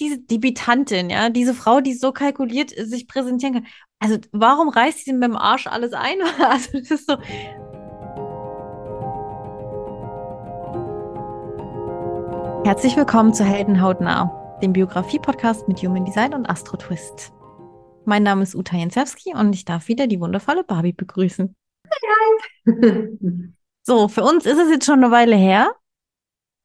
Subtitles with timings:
[0.00, 3.66] diese Debitantin, ja, diese Frau, die so kalkuliert sich präsentieren kann.
[3.98, 6.16] Also, warum reißt sie mit dem Arsch alles ein?
[6.38, 7.16] Also, das ist so.
[12.64, 17.32] Herzlich willkommen zu Heldenhautnah, dem Biografie-Podcast mit Human Design und Astro Twist.
[18.06, 21.54] Mein Name ist Uta Jensewski und ich darf wieder die wundervolle Barbie begrüßen.
[23.82, 25.74] so, für uns ist es jetzt schon eine Weile her.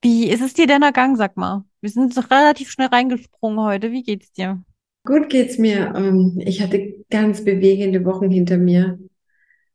[0.05, 1.63] Wie ist es dir denn ergangen, sag mal?
[1.81, 3.91] Wir sind relativ schnell reingesprungen heute.
[3.91, 4.61] Wie geht's dir?
[5.03, 5.95] Gut geht's mir.
[5.95, 8.99] Ähm, ich hatte ganz bewegende Wochen hinter mir.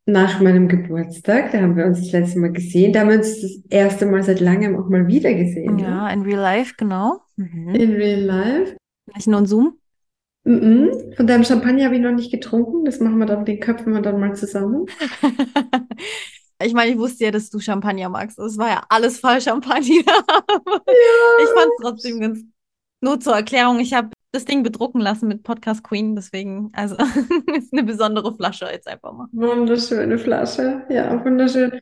[0.06, 2.92] Nach meinem Geburtstag, da haben wir uns das letzte Mal gesehen.
[2.92, 5.74] Da haben wir uns das erste Mal seit langem auch mal wieder gesehen.
[5.74, 5.82] Ne?
[5.82, 7.18] Ja, in Real Life, genau.
[7.34, 7.74] Mhm.
[7.74, 8.76] In Real Life.
[9.12, 9.78] Nicht nur in Zoom?
[10.44, 10.90] Mhm.
[11.16, 12.84] Von deinem Champagner habe ich noch nicht getrunken.
[12.84, 14.86] Das machen wir dann, den köpfen wir dann mal zusammen.
[16.62, 18.38] Ich meine, ich wusste ja, dass du Champagner magst.
[18.38, 20.02] Es war ja alles voll Champagner.
[20.06, 20.38] Ja.
[21.42, 22.40] Ich fand es trotzdem ganz.
[23.00, 26.96] Nur zur Erklärung, ich habe das Ding bedrucken lassen mit Podcast Queen, deswegen, also
[27.56, 29.26] ist eine besondere Flasche jetzt einfach mal.
[29.32, 31.80] Wunderschöne Flasche, ja, wunderschön.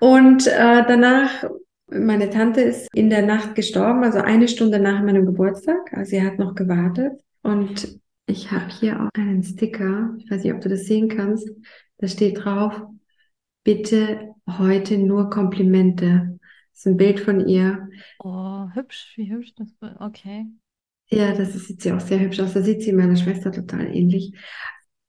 [0.00, 1.44] Und äh, danach,
[1.86, 5.92] meine Tante ist in der Nacht gestorben, also eine Stunde nach meinem Geburtstag.
[5.92, 7.12] Also sie hat noch gewartet.
[7.42, 11.48] Und ich habe hier auch einen Sticker, ich weiß nicht, ob du das sehen kannst.
[11.98, 12.82] Da steht drauf,
[13.68, 16.38] bitte heute nur Komplimente.
[16.72, 17.86] Das ist ein Bild von ihr.
[18.18, 19.94] Oh, hübsch, wie hübsch das war.
[20.00, 20.46] Okay.
[21.10, 22.54] Ja, das sieht sie auch sehr hübsch aus.
[22.54, 24.32] Da sieht sie meiner Schwester total ähnlich.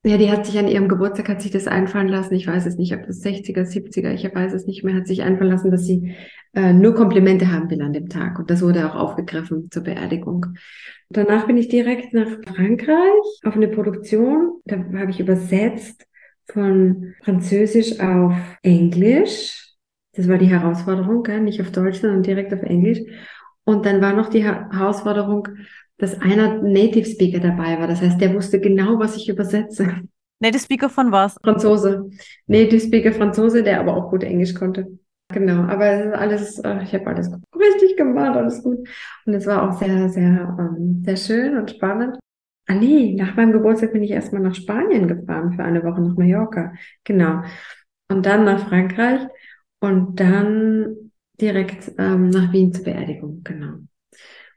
[0.04, 2.34] Ja, die hat sich an ihrem Geburtstag, hat sich das einfallen lassen.
[2.34, 5.22] Ich weiß es nicht, ob das 60er, 70er, ich weiß es nicht mehr, hat sich
[5.22, 6.14] einfallen lassen, dass sie
[6.52, 8.38] äh, nur Komplimente haben will an dem Tag.
[8.38, 10.44] Und das wurde auch aufgegriffen zur Beerdigung.
[11.08, 14.60] Danach bin ich direkt nach Frankreich auf eine Produktion.
[14.66, 16.09] Da habe ich übersetzt
[16.52, 19.74] von Französisch auf Englisch.
[20.14, 21.40] Das war die Herausforderung, gell?
[21.40, 23.00] nicht auf Deutsch, sondern direkt auf Englisch.
[23.64, 25.48] Und dann war noch die Herausforderung,
[25.98, 27.86] dass einer Native Speaker dabei war.
[27.86, 30.02] Das heißt, der wusste genau, was ich übersetze.
[30.40, 31.36] Native Speaker von was?
[31.42, 32.10] Franzose.
[32.46, 34.98] Native Speaker Franzose, der aber auch gut Englisch konnte.
[35.32, 38.88] Genau, aber es ist alles, äh, ich habe alles richtig gemacht, alles gut.
[39.26, 42.18] Und es war auch sehr, sehr, ähm, sehr schön und spannend.
[42.70, 46.16] Ah nee, nach meinem Geburtstag bin ich erstmal nach Spanien gefahren für eine Woche nach
[46.16, 46.72] Mallorca.
[47.02, 47.42] Genau.
[48.08, 49.22] Und dann nach Frankreich
[49.80, 51.10] und dann
[51.40, 53.40] direkt ähm, nach Wien zur Beerdigung.
[53.42, 53.78] Genau.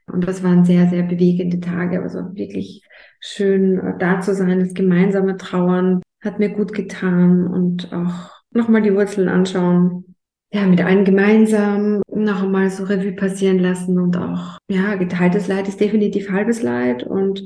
[0.06, 2.02] Und das waren sehr, sehr bewegende Tage.
[2.02, 2.86] Also wirklich
[3.18, 8.82] schön äh, da zu sein, das gemeinsame Trauern hat mir gut getan und auch nochmal
[8.82, 10.14] die Wurzeln anschauen.
[10.52, 15.66] Ja, mit allen gemeinsam noch einmal so Revue passieren lassen und auch, ja, geteiltes Leid
[15.66, 17.42] ist definitiv halbes Leid und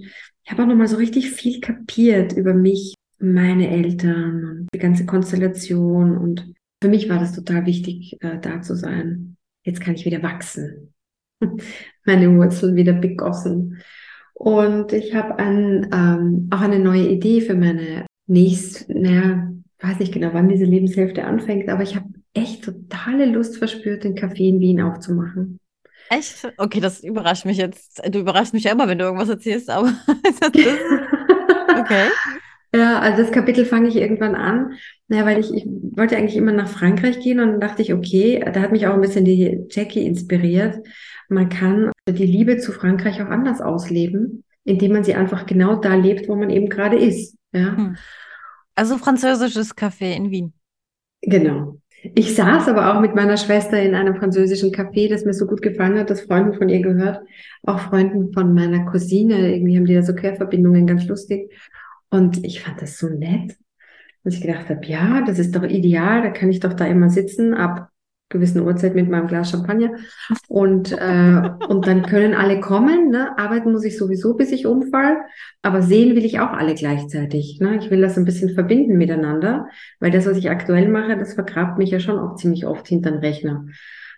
[0.48, 5.04] ich habe auch nochmal so richtig viel kapiert über mich, meine Eltern und die ganze
[5.04, 6.16] Konstellation.
[6.16, 9.36] Und für mich war das total wichtig, äh, da zu sein.
[9.62, 10.94] Jetzt kann ich wieder wachsen.
[12.06, 13.82] meine Wurzeln wieder begossen.
[14.32, 20.15] Und ich habe ein, ähm, auch eine neue Idee für meine nächste, naja, weiß nicht
[20.15, 24.60] genau, wann diese Lebenshälfte anfängt, aber ich habe echt totale Lust verspürt, den Café in
[24.60, 25.59] Wien aufzumachen.
[26.10, 26.52] Echt?
[26.56, 28.00] Okay, das überrascht mich jetzt.
[28.10, 29.92] Du überraschst mich ja immer, wenn du irgendwas erzählst, aber
[31.78, 32.08] okay.
[32.74, 34.74] Ja, also das Kapitel fange ich irgendwann an,
[35.08, 38.44] naja, weil ich, ich wollte eigentlich immer nach Frankreich gehen und dann dachte ich, okay,
[38.52, 40.86] da hat mich auch ein bisschen die Jackie inspiriert.
[41.30, 45.94] Man kann die Liebe zu Frankreich auch anders ausleben, indem man sie einfach genau da
[45.94, 47.36] lebt, wo man eben gerade ist.
[47.52, 47.74] Ja.
[47.74, 47.97] Hm.
[48.74, 50.52] Also französisches Café in Wien.
[51.22, 51.80] Genau.
[52.14, 55.62] Ich saß aber auch mit meiner Schwester in einem französischen Café, das mir so gut
[55.62, 57.20] gefallen hat, das Freunden von ihr gehört,
[57.62, 59.54] auch Freunden von meiner Cousine.
[59.54, 61.52] Irgendwie haben die da so Querverbindungen, ganz lustig.
[62.10, 63.56] Und ich fand das so nett,
[64.24, 67.10] dass ich gedacht habe, ja, das ist doch ideal, da kann ich doch da immer
[67.10, 67.91] sitzen, ab
[68.28, 69.91] gewissen Uhrzeit mit meinem Glas Champagner
[70.49, 73.11] und, äh, und dann können alle kommen.
[73.11, 73.37] Ne?
[73.39, 75.19] Arbeiten muss ich sowieso, bis ich umfall,
[75.62, 77.59] aber sehen will ich auch alle gleichzeitig.
[77.61, 77.78] Ne?
[77.78, 79.66] Ich will das ein bisschen verbinden miteinander,
[80.00, 83.11] weil das, was ich aktuell mache, das vergrabt mich ja schon auch ziemlich oft hinter
[83.11, 83.65] den Rechner.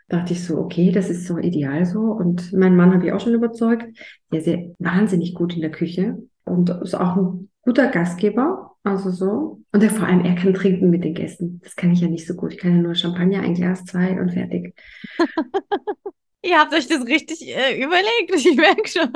[0.08, 2.00] Da dachte ich so, okay, das ist so ideal so.
[2.00, 3.86] Und mein Mann habe ich auch schon überzeugt.
[4.32, 9.10] Der ist ja wahnsinnig gut in der Küche und ist auch ein guter Gastgeber also
[9.10, 9.62] so.
[9.72, 11.60] Und er, vor allem, er kann trinken mit den Gästen.
[11.62, 12.54] Das kann ich ja nicht so gut.
[12.54, 14.74] Ich kann ja nur Champagner, ein Glas, zwei und fertig.
[16.42, 19.10] Ihr habt euch das richtig äh, überlegt, ich merke schon.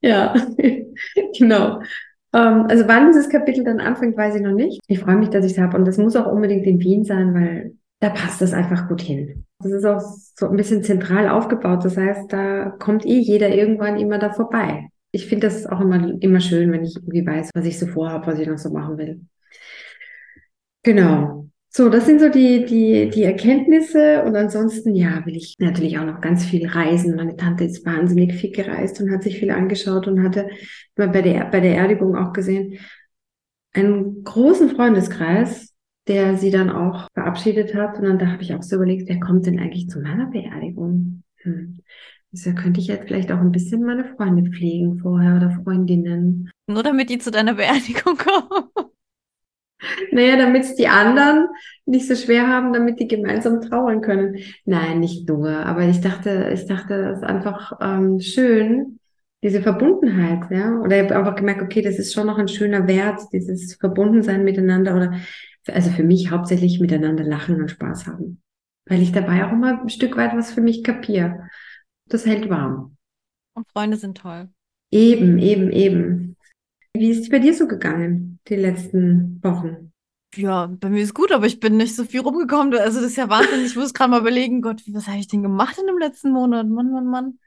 [0.00, 0.34] Ja,
[1.38, 1.80] genau.
[2.32, 4.80] Ähm, also wann dieses Kapitel dann anfängt, weiß ich noch nicht.
[4.86, 5.76] Ich freue mich, dass ich es habe.
[5.76, 9.46] Und das muss auch unbedingt in Wien sein, weil da passt das einfach gut hin.
[9.58, 11.84] Das ist auch so ein bisschen zentral aufgebaut.
[11.84, 16.20] Das heißt, da kommt eh jeder irgendwann immer da vorbei ich finde das auch immer,
[16.20, 18.98] immer schön, wenn ich irgendwie weiß, was ich so vorhabe, was ich noch so machen
[18.98, 19.20] will.
[20.82, 21.48] Genau.
[21.68, 24.22] So, das sind so die, die, die Erkenntnisse.
[24.24, 27.14] Und ansonsten, ja, will ich natürlich auch noch ganz viel reisen.
[27.14, 30.48] Meine Tante ist wahnsinnig viel gereist und hat sich viel angeschaut und hatte
[30.96, 32.78] bei der, bei der Erdigung auch gesehen,
[33.72, 35.74] einen großen Freundeskreis,
[36.08, 37.98] der sie dann auch verabschiedet hat.
[37.98, 41.22] Und dann da habe ich auch so überlegt, wer kommt denn eigentlich zu meiner Beerdigung?
[41.36, 41.80] Hm.
[42.32, 46.50] Also könnte ich jetzt vielleicht auch ein bisschen meine Freunde pflegen vorher oder Freundinnen.
[46.66, 48.70] Nur damit die zu deiner Beerdigung kommen.
[50.12, 51.48] Naja, damit es die anderen
[51.86, 54.36] nicht so schwer haben, damit die gemeinsam trauern können.
[54.64, 55.50] Nein, nicht nur.
[55.50, 59.00] Aber ich dachte, ich dachte, es ist einfach ähm, schön,
[59.42, 60.78] diese Verbundenheit, ja.
[60.80, 64.44] Oder ich habe einfach gemerkt, okay, das ist schon noch ein schöner Wert, dieses Verbundensein
[64.44, 65.14] miteinander oder
[65.68, 68.40] also für mich hauptsächlich miteinander lachen und Spaß haben.
[68.86, 71.48] Weil ich dabei auch immer ein Stück weit was für mich kapiere.
[72.12, 72.94] Das hält warm.
[73.54, 74.50] Und Freunde sind toll.
[74.90, 76.36] Eben, eben, eben.
[76.94, 79.94] Wie ist es bei dir so gegangen, die letzten Wochen?
[80.36, 82.74] Ja, bei mir ist gut, aber ich bin nicht so viel rumgekommen.
[82.74, 83.64] Also das ist ja Wahnsinnig.
[83.64, 86.68] Ich muss gerade mal überlegen, Gott, was habe ich denn gemacht in dem letzten Monat?
[86.68, 87.38] Mann, Mann, Mann.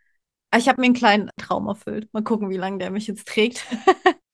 [0.49, 2.11] Ah, ich habe mir einen kleinen Traum erfüllt.
[2.11, 3.63] Mal gucken, wie lange der mich jetzt trägt.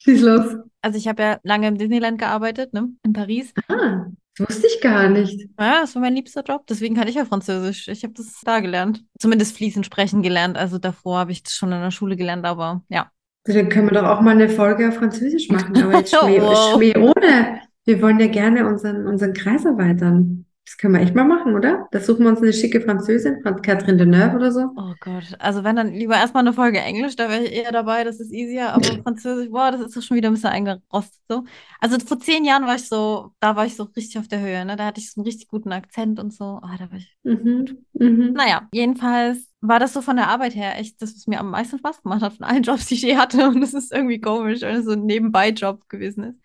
[0.04, 0.56] Schieß los.
[0.82, 2.90] Also ich habe ja lange im Disneyland gearbeitet, ne?
[3.04, 3.54] In Paris.
[3.68, 4.06] Ah,
[4.38, 5.50] das wusste ich gar nicht.
[5.60, 6.66] Ja, das war mein liebster Job.
[6.68, 7.88] Deswegen kann ich ja Französisch.
[7.88, 9.04] Ich habe das da gelernt.
[9.20, 10.58] Zumindest fließend sprechen gelernt.
[10.58, 13.12] Also davor habe ich das schon in der Schule gelernt, aber ja.
[13.46, 15.76] Also dann können wir doch auch mal eine Folge auf Französisch machen.
[15.82, 16.76] Aber jetzt Schmäh, wow.
[16.76, 17.62] Schmäh ohne.
[17.86, 20.46] Wir wollen ja gerne unseren, unseren Kreis erweitern.
[20.72, 21.90] Das können wir echt mal machen, oder?
[21.92, 24.70] Da suchen wir uns eine schicke Französin, Catherine Deneuve oder so.
[24.78, 28.06] Oh Gott, also wenn dann lieber erstmal eine Folge Englisch, da wäre ich eher dabei,
[28.06, 31.44] das ist easier, aber Französisch, boah, das ist doch schon wieder ein bisschen eingerostet so.
[31.82, 34.64] Also vor zehn Jahren war ich so, da war ich so richtig auf der Höhe,
[34.64, 34.78] ne?
[34.78, 36.62] Da hatte ich so einen richtig guten Akzent und so.
[36.64, 37.18] Oh, da war ich.
[37.24, 38.32] Mhm, mhm.
[38.32, 41.80] Naja, jedenfalls war das so von der Arbeit her echt das, was mir am meisten
[41.80, 43.50] Spaß gemacht hat von allen Jobs, die ich je hatte.
[43.50, 46.40] Und es ist irgendwie komisch, weil es so ein Nebenbei-Job gewesen ist.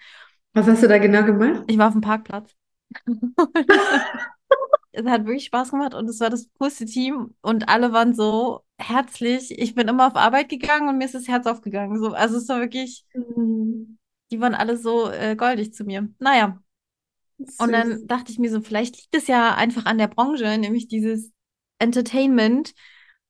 [0.52, 1.62] Was hast du da genau gemacht?
[1.68, 2.56] Ich war auf dem Parkplatz.
[4.92, 8.64] es hat wirklich Spaß gemacht und es war das coolste Team und alle waren so
[8.78, 9.58] herzlich.
[9.58, 11.98] Ich bin immer auf Arbeit gegangen und mir ist das Herz aufgegangen.
[11.98, 13.98] So, also es war wirklich, mhm.
[14.30, 16.08] die waren alle so äh, goldig zu mir.
[16.18, 16.60] Naja.
[17.58, 20.88] Und dann dachte ich mir so, vielleicht liegt es ja einfach an der Branche, nämlich
[20.88, 21.32] dieses
[21.78, 22.72] Entertainment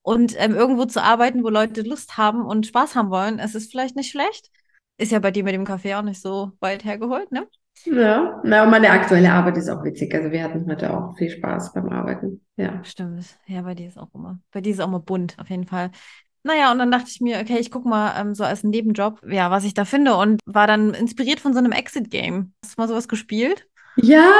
[0.01, 3.39] und ähm, irgendwo zu arbeiten, wo Leute Lust haben und Spaß haben wollen.
[3.39, 4.49] Es ist vielleicht nicht schlecht.
[4.97, 7.47] Ist ja bei dir mit dem Kaffee auch nicht so weit hergeholt, ne?
[7.85, 10.13] Ja, na, und meine aktuelle Arbeit ist auch witzig.
[10.13, 12.41] Also wir hatten heute auch viel Spaß beim Arbeiten.
[12.57, 12.83] Ja.
[12.83, 13.37] Stimmt.
[13.45, 15.91] Ja, bei dir ist auch immer, bei dir ist auch immer bunt, auf jeden Fall.
[16.43, 19.51] Naja, und dann dachte ich mir, okay, ich gucke mal ähm, so als Nebenjob, ja,
[19.51, 22.53] was ich da finde und war dann inspiriert von so einem Exit-Game.
[22.63, 23.67] Hast du mal sowas gespielt?
[23.97, 24.31] Ja,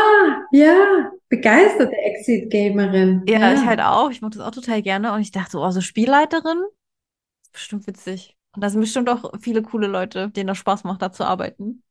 [0.51, 3.24] ja, begeisterte Exit-Gamerin.
[3.28, 4.12] Ja, ja, ich halt auch.
[4.12, 5.13] Ich mochte das auch total gerne.
[5.13, 6.60] Und ich dachte, oh, so Spielleiterin?
[7.51, 8.38] Bestimmt witzig.
[8.56, 11.83] Und da sind bestimmt auch viele coole Leute, denen das Spaß macht, da zu arbeiten.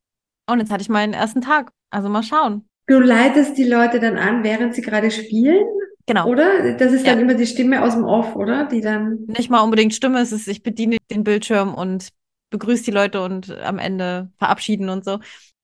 [0.48, 1.70] Und jetzt hatte ich meinen ersten Tag.
[1.90, 2.66] Also mal schauen.
[2.87, 5.64] Du leitest die Leute dann an, während sie gerade spielen?
[6.06, 6.28] Genau.
[6.28, 6.75] Oder?
[6.75, 8.66] Das ist dann immer die Stimme aus dem Off, oder?
[8.66, 9.25] Die dann.
[9.26, 12.10] Nicht mal unbedingt Stimme, es ist, ich bediene den Bildschirm und
[12.50, 15.19] begrüße die Leute und am Ende verabschieden und so.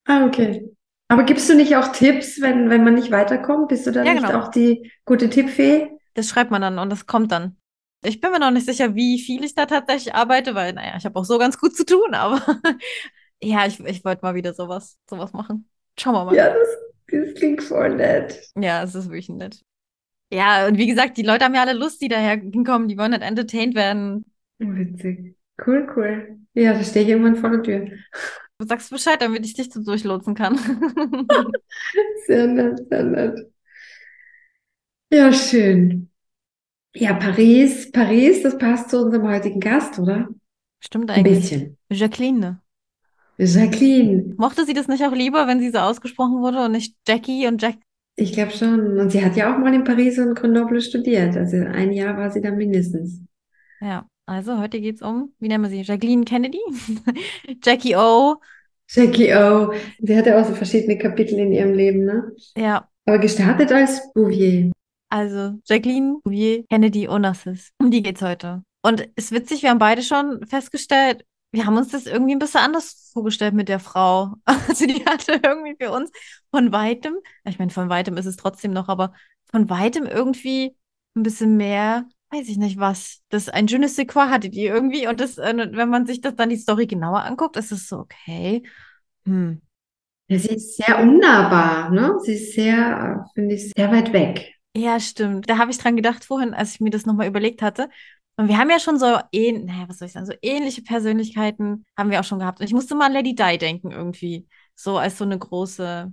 [0.04, 0.68] Ah, okay.
[1.08, 3.68] Aber gibst du nicht auch Tipps, wenn, wenn man nicht weiterkommt?
[3.68, 4.40] Bist du dann ja, nicht genau.
[4.40, 5.90] auch die gute Tippfee?
[6.14, 7.56] Das schreibt man dann und das kommt dann.
[8.04, 11.04] Ich bin mir noch nicht sicher, wie viel ich da tatsächlich arbeite, weil, naja, ich
[11.04, 12.42] habe auch so ganz gut zu tun, aber
[13.42, 15.68] ja, ich, ich wollte mal wieder sowas, sowas machen.
[15.98, 16.34] Schauen wir mal.
[16.34, 16.68] Ja, das,
[17.08, 18.40] das klingt voll nett.
[18.56, 19.60] Ja, es ist wirklich nett.
[20.32, 23.10] Ja, und wie gesagt, die Leute haben ja alle Lust, die daher hinkommen, die wollen
[23.10, 24.24] nicht entertained werden.
[24.58, 25.36] Witzig.
[25.64, 26.38] Cool, cool.
[26.54, 27.98] Ja, da stehe ich irgendwann vor der Tür.
[28.58, 30.56] Du sagst Bescheid, damit ich dich so durchlotsen kann.
[32.26, 33.52] sehr nett, sehr nett.
[35.10, 36.10] Ja, schön.
[36.94, 40.28] Ja, Paris, Paris, das passt zu unserem heutigen Gast, oder?
[40.80, 41.34] Stimmt eigentlich.
[41.34, 41.78] Ein bisschen.
[41.90, 42.61] Jacqueline.
[43.38, 44.34] Jacqueline.
[44.36, 47.60] Mochte sie das nicht auch lieber, wenn sie so ausgesprochen wurde und nicht Jackie und
[47.60, 47.76] Jack?
[48.16, 48.98] Ich glaube schon.
[48.98, 51.36] Und sie hat ja auch mal in Paris und Grenoble studiert.
[51.36, 53.20] Also ein Jahr war sie da mindestens.
[53.80, 55.82] Ja, also heute geht es um, wie nennen wir sie?
[55.82, 56.60] Jacqueline Kennedy?
[57.64, 58.36] Jackie O.
[58.88, 59.72] Jackie O.
[59.98, 62.32] Sie hatte auch so verschiedene Kapitel in ihrem Leben, ne?
[62.56, 62.88] Ja.
[63.06, 64.70] Aber gestartet als Bouvier.
[65.08, 67.70] Also Jacqueline Bouvier Kennedy Onassis.
[67.78, 68.62] Um die geht's heute.
[68.82, 72.38] Und es ist witzig, wir haben beide schon festgestellt, wir haben uns das irgendwie ein
[72.38, 74.34] bisschen anders vorgestellt mit der Frau.
[74.68, 76.10] Also die hatte irgendwie für uns
[76.50, 79.12] von weitem, ich meine, von weitem ist es trotzdem noch, aber
[79.50, 80.74] von weitem irgendwie
[81.14, 83.20] ein bisschen mehr, weiß ich nicht was.
[83.28, 85.06] Das ein ne sais quoi hatte die irgendwie.
[85.06, 87.98] Und das, äh, wenn man sich das dann die Story genauer anguckt, ist es so,
[87.98, 88.62] okay.
[89.24, 89.60] Hm.
[90.28, 92.14] Ja, sie ist sehr unnahbar, ne?
[92.22, 94.54] Sie ist sehr, finde ich, sehr weit weg.
[94.74, 95.50] Ja, stimmt.
[95.50, 97.90] Da habe ich dran gedacht vorhin, als ich mir das nochmal überlegt hatte.
[98.36, 101.84] Und wir haben ja schon so, ähn naja, was soll ich sagen, so ähnliche Persönlichkeiten
[101.96, 102.60] haben wir auch schon gehabt.
[102.60, 104.48] Und ich musste mal an Lady Di denken irgendwie.
[104.74, 106.12] So als so eine große,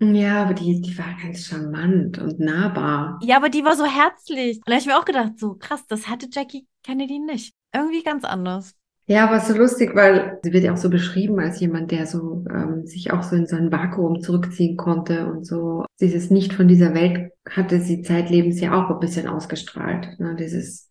[0.00, 3.18] Ja, aber die, die war ganz charmant und nahbar.
[3.22, 4.58] Ja, aber die war so herzlich.
[4.58, 7.54] Und da habe ich mir auch gedacht, so krass, das hatte Jackie Kennedy nicht.
[7.72, 8.74] Irgendwie ganz anders.
[9.08, 12.44] Ja, aber so lustig, weil sie wird ja auch so beschrieben als jemand, der so
[12.50, 16.92] ähm, sich auch so in sein Vakuum zurückziehen konnte und so dieses Nicht von dieser
[16.92, 20.18] Welt hatte sie zeitlebens ja auch ein bisschen ausgestrahlt.
[20.18, 20.34] Ne?
[20.36, 20.85] Dieses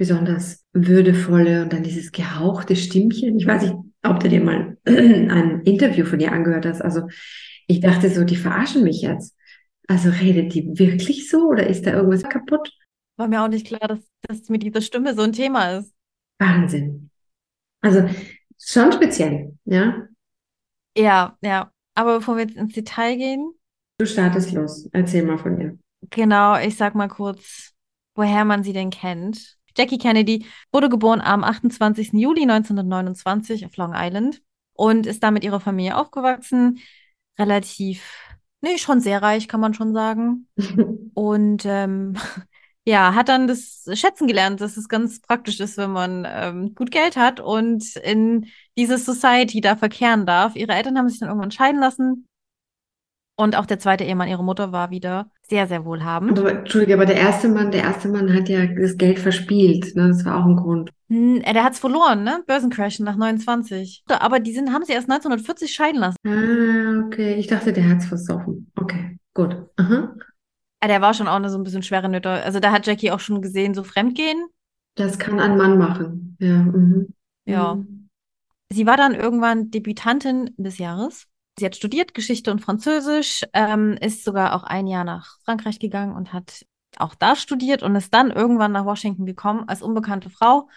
[0.00, 3.38] besonders würdevolle und dann dieses gehauchte Stimmchen.
[3.38, 6.80] Ich weiß nicht, ob du dir mal ein Interview von ihr angehört hast.
[6.80, 7.02] Also
[7.66, 9.36] ich dachte so, die verarschen mich jetzt.
[9.88, 12.72] Also redet die wirklich so oder ist da irgendwas kaputt?
[13.18, 15.92] War mir auch nicht klar, dass, dass mit dieser Stimme so ein Thema ist.
[16.38, 17.10] Wahnsinn.
[17.82, 18.08] Also
[18.58, 20.08] schon speziell, ja?
[20.96, 21.70] Ja, ja.
[21.94, 23.52] Aber bevor wir jetzt ins Detail gehen.
[23.98, 24.88] Du startest los.
[24.92, 25.78] Erzähl mal von ihr.
[26.08, 27.74] Genau, ich sag mal kurz,
[28.14, 29.59] woher man sie denn kennt.
[29.76, 32.12] Jackie Kennedy wurde geboren am 28.
[32.14, 36.80] Juli 1929 auf Long Island und ist da mit ihrer Familie aufgewachsen.
[37.38, 38.02] Relativ,
[38.60, 40.48] nee, schon sehr reich, kann man schon sagen.
[41.14, 42.16] und ähm,
[42.84, 46.90] ja, hat dann das schätzen gelernt, dass es ganz praktisch ist, wenn man ähm, gut
[46.90, 48.46] Geld hat und in
[48.76, 50.56] diese Society da verkehren darf.
[50.56, 52.26] Ihre Eltern haben sich dann irgendwann scheiden lassen.
[53.40, 56.38] Und auch der zweite Ehemann, ihre Mutter, war wieder sehr, sehr wohlhabend.
[56.38, 59.96] Aber, Entschuldige, aber der erste Mann, der erste Mann hat ja das Geld verspielt.
[59.96, 60.08] Ne?
[60.08, 60.90] Das war auch ein Grund.
[61.08, 62.44] Hm, der hat es verloren, ne?
[62.46, 64.04] Börsencrashen nach 29.
[64.08, 66.18] Aber die sind, haben sie erst 1940 scheiden lassen.
[66.26, 67.36] Ah, okay.
[67.36, 68.70] Ich dachte, der hat es versoffen.
[68.76, 69.56] Okay, gut.
[69.78, 70.14] Aha.
[70.82, 72.28] Ja, der war schon auch so ein bisschen schwere Nöte.
[72.28, 74.48] Also da hat Jackie auch schon gesehen, so Fremdgehen.
[74.96, 76.36] Das kann ein Mann machen.
[76.40, 76.58] Ja.
[76.58, 77.14] Mhm.
[77.46, 77.76] Ja.
[77.76, 78.10] Mhm.
[78.70, 81.26] Sie war dann irgendwann Debütantin des Jahres.
[81.60, 86.16] Sie hat studiert Geschichte und Französisch, ähm, ist sogar auch ein Jahr nach Frankreich gegangen
[86.16, 86.64] und hat
[86.96, 90.70] auch da studiert und ist dann irgendwann nach Washington gekommen als unbekannte Frau,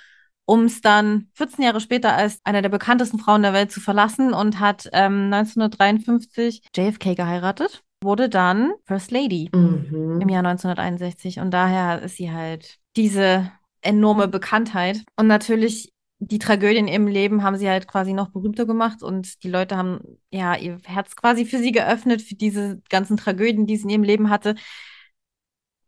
[0.46, 4.34] um es dann 14 Jahre später als eine der bekanntesten Frauen der Welt zu verlassen
[4.34, 10.20] und hat ähm, 1953 JFK geheiratet wurde dann First Lady Mhm.
[10.20, 13.50] im Jahr 1961 und daher ist sie halt diese
[13.82, 15.93] enorme Bekanntheit und natürlich
[16.28, 20.00] die Tragödien im Leben haben sie halt quasi noch berühmter gemacht und die Leute haben
[20.32, 24.04] ja ihr Herz quasi für sie geöffnet, für diese ganzen Tragödien, die sie in ihrem
[24.04, 24.56] Leben hatte.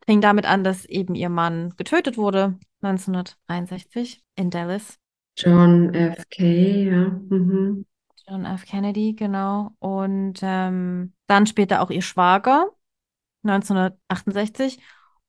[0.05, 4.99] Fing damit an, dass eben ihr Mann getötet wurde, 1963 in Dallas.
[5.37, 6.23] John F.
[6.29, 6.43] K.,
[6.83, 7.09] ja.
[7.29, 7.85] Mhm.
[8.27, 8.65] John F.
[8.65, 9.71] Kennedy, genau.
[9.79, 12.71] Und ähm, dann später auch ihr Schwager,
[13.43, 14.79] 1968.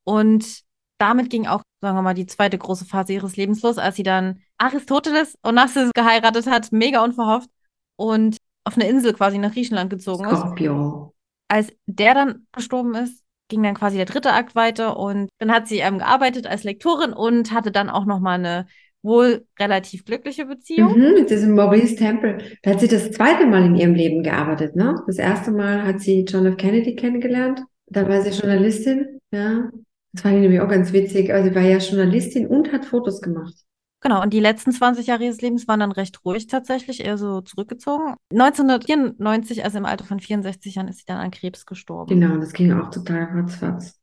[0.04, 0.62] Und
[0.98, 4.02] damit ging auch, sagen wir mal, die zweite große Phase ihres Lebens los, als sie
[4.02, 7.50] dann Aristoteles Onassis geheiratet hat, mega unverhofft,
[7.96, 10.38] und auf eine Insel quasi nach Griechenland gezogen ist.
[10.38, 11.14] Scorpio.
[11.48, 15.68] Als der dann gestorben ist, ging dann quasi der dritte Akt weiter und dann hat
[15.68, 18.66] sie ähm, gearbeitet als Lektorin und hatte dann auch noch mal eine
[19.02, 20.98] wohl relativ glückliche Beziehung.
[20.98, 22.38] Mhm, mit diesem Maurice Temple.
[22.62, 25.00] Da hat sie das zweite Mal in ihrem Leben gearbeitet, ne?
[25.06, 26.56] Das erste Mal hat sie John F.
[26.56, 27.62] Kennedy kennengelernt.
[27.86, 29.70] Da war sie Journalistin, ja.
[30.16, 31.30] Das fand ich nämlich auch ganz witzig.
[31.30, 33.54] Aber sie war ja Journalistin und hat Fotos gemacht.
[34.00, 37.42] Genau, und die letzten 20 Jahre ihres Lebens waren dann recht ruhig tatsächlich, eher so
[37.42, 38.14] zurückgezogen.
[38.32, 42.08] 1994, also im Alter von 64 Jahren, ist sie dann an Krebs gestorben.
[42.08, 44.00] Genau, das ging auch total ratzfatz.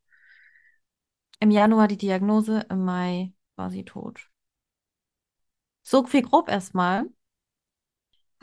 [1.39, 4.29] Im Januar die Diagnose, im Mai war sie tot.
[5.81, 7.05] So viel grob erstmal.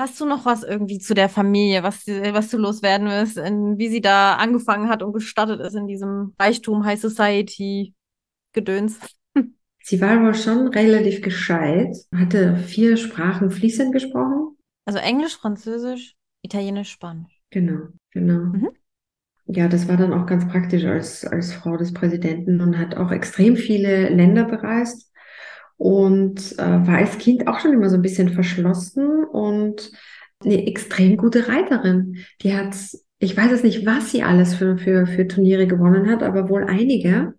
[0.01, 3.91] Hast du noch was irgendwie zu der Familie, was, was du loswerden willst, in, wie
[3.91, 7.93] sie da angefangen hat und gestartet ist in diesem Reichtum, High Society,
[8.55, 8.99] Gedöns?
[9.83, 14.57] Sie war aber schon relativ gescheit, hatte vier Sprachen fließend gesprochen.
[14.87, 17.39] Also Englisch, Französisch, Italienisch, Spanisch.
[17.51, 18.57] Genau, genau.
[18.57, 18.71] Mhm.
[19.45, 23.11] Ja, das war dann auch ganz praktisch als, als Frau des Präsidenten und hat auch
[23.11, 25.10] extrem viele Länder bereist
[25.81, 29.91] und äh, war als Kind auch schon immer so ein bisschen verschlossen und
[30.45, 32.19] eine extrem gute Reiterin.
[32.43, 32.77] Die hat,
[33.19, 36.65] ich weiß es nicht, was sie alles für, für, für Turniere gewonnen hat, aber wohl
[36.65, 37.33] einige.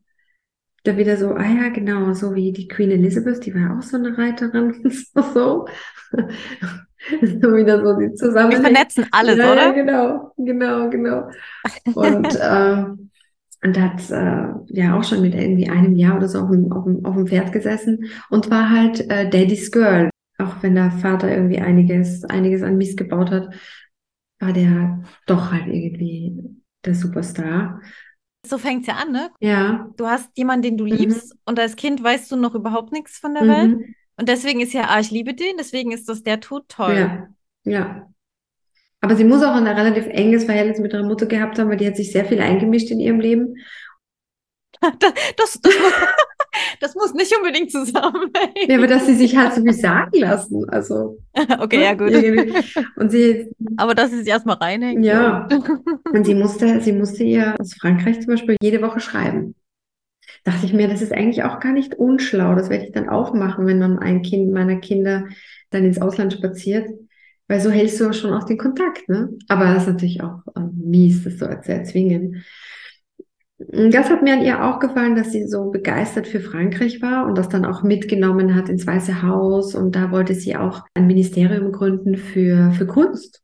[0.83, 3.83] Da wieder so, ah ja, genau, so wie die Queen Elizabeth, die war ja auch
[3.83, 4.89] so eine Reiterin.
[4.89, 5.65] so, so.
[7.21, 8.63] so wieder so die Zusammenhänge.
[8.63, 9.65] Wir vernetzen alles, ja, oder?
[9.67, 11.29] Ja, genau, genau, genau.
[11.93, 12.85] Und, äh,
[13.63, 16.85] und hat äh, ja auch schon mit irgendwie einem Jahr oder so auf dem, auf
[16.85, 20.09] dem, auf dem Pferd gesessen und war halt äh, Daddy's Girl.
[20.37, 23.53] Auch wenn der Vater irgendwie einiges, einiges an Mist gebaut hat,
[24.39, 26.35] war der doch halt irgendwie
[26.83, 27.81] der Superstar.
[28.43, 29.29] So fängt es ja an, ne?
[29.39, 29.87] Ja.
[29.97, 33.35] Du hast jemanden, den du liebst, und als Kind weißt du noch überhaupt nichts von
[33.35, 33.49] der Mhm.
[33.49, 33.95] Welt.
[34.17, 36.95] Und deswegen ist ja, ah, ich liebe den, deswegen ist das der Tod toll.
[36.95, 37.27] Ja,
[37.63, 38.07] ja.
[39.01, 41.87] Aber sie muss auch ein relativ enges Verhältnis mit ihrer Mutter gehabt haben, weil die
[41.87, 43.55] hat sich sehr viel eingemischt in ihrem Leben.
[44.81, 45.73] Das, das, das,
[46.79, 48.67] Das muss nicht unbedingt zusammenhängen.
[48.67, 50.69] Ja, aber dass sie sich halt so viel sagen lassen.
[50.69, 51.19] Also.
[51.59, 52.11] okay, ja, gut.
[52.11, 52.53] Irgendwie.
[52.95, 55.05] Und sie, Aber dass sie sich erstmal reinhängt.
[55.05, 55.47] Ja.
[56.11, 59.55] und sie musste, sie musste ihr aus Frankreich zum Beispiel jede Woche schreiben.
[60.43, 62.55] Dachte ich mir, das ist eigentlich auch gar nicht unschlau.
[62.55, 65.25] Das werde ich dann auch machen, wenn dann ein Kind meiner Kinder
[65.69, 66.89] dann ins Ausland spaziert.
[67.51, 69.27] Weil so hältst du schon auch den Kontakt, ne?
[69.49, 72.45] Aber das ist natürlich auch äh, mies, das so zu erzwingen.
[73.57, 77.37] Das hat mir an ihr auch gefallen, dass sie so begeistert für Frankreich war und
[77.37, 79.75] das dann auch mitgenommen hat ins Weiße Haus.
[79.75, 83.41] Und da wollte sie auch ein Ministerium gründen für, für Kunst.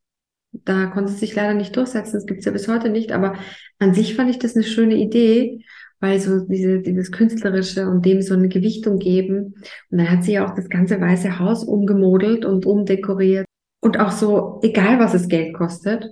[0.52, 2.14] Da konnte sie sich leider nicht durchsetzen.
[2.14, 3.12] Das gibt es ja bis heute nicht.
[3.12, 3.34] Aber
[3.78, 5.66] an sich fand ich das eine schöne Idee,
[6.00, 9.56] weil so diese, dieses Künstlerische und dem so eine Gewichtung geben.
[9.90, 13.47] Und dann hat sie ja auch das ganze Weiße Haus umgemodelt und umdekoriert.
[13.80, 16.10] Und auch so, egal was es Geld kostet,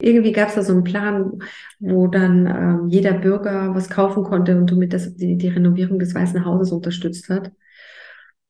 [0.00, 1.40] irgendwie gab es da so einen Plan,
[1.80, 6.14] wo dann ähm, jeder Bürger was kaufen konnte und somit das, die, die Renovierung des
[6.14, 7.50] Weißen Hauses unterstützt hat.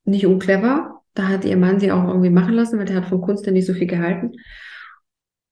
[0.05, 1.03] Nicht unclever.
[1.15, 3.53] Da hat ihr Mann sie auch irgendwie machen lassen, weil der hat von Kunst ja
[3.53, 4.33] nicht so viel gehalten.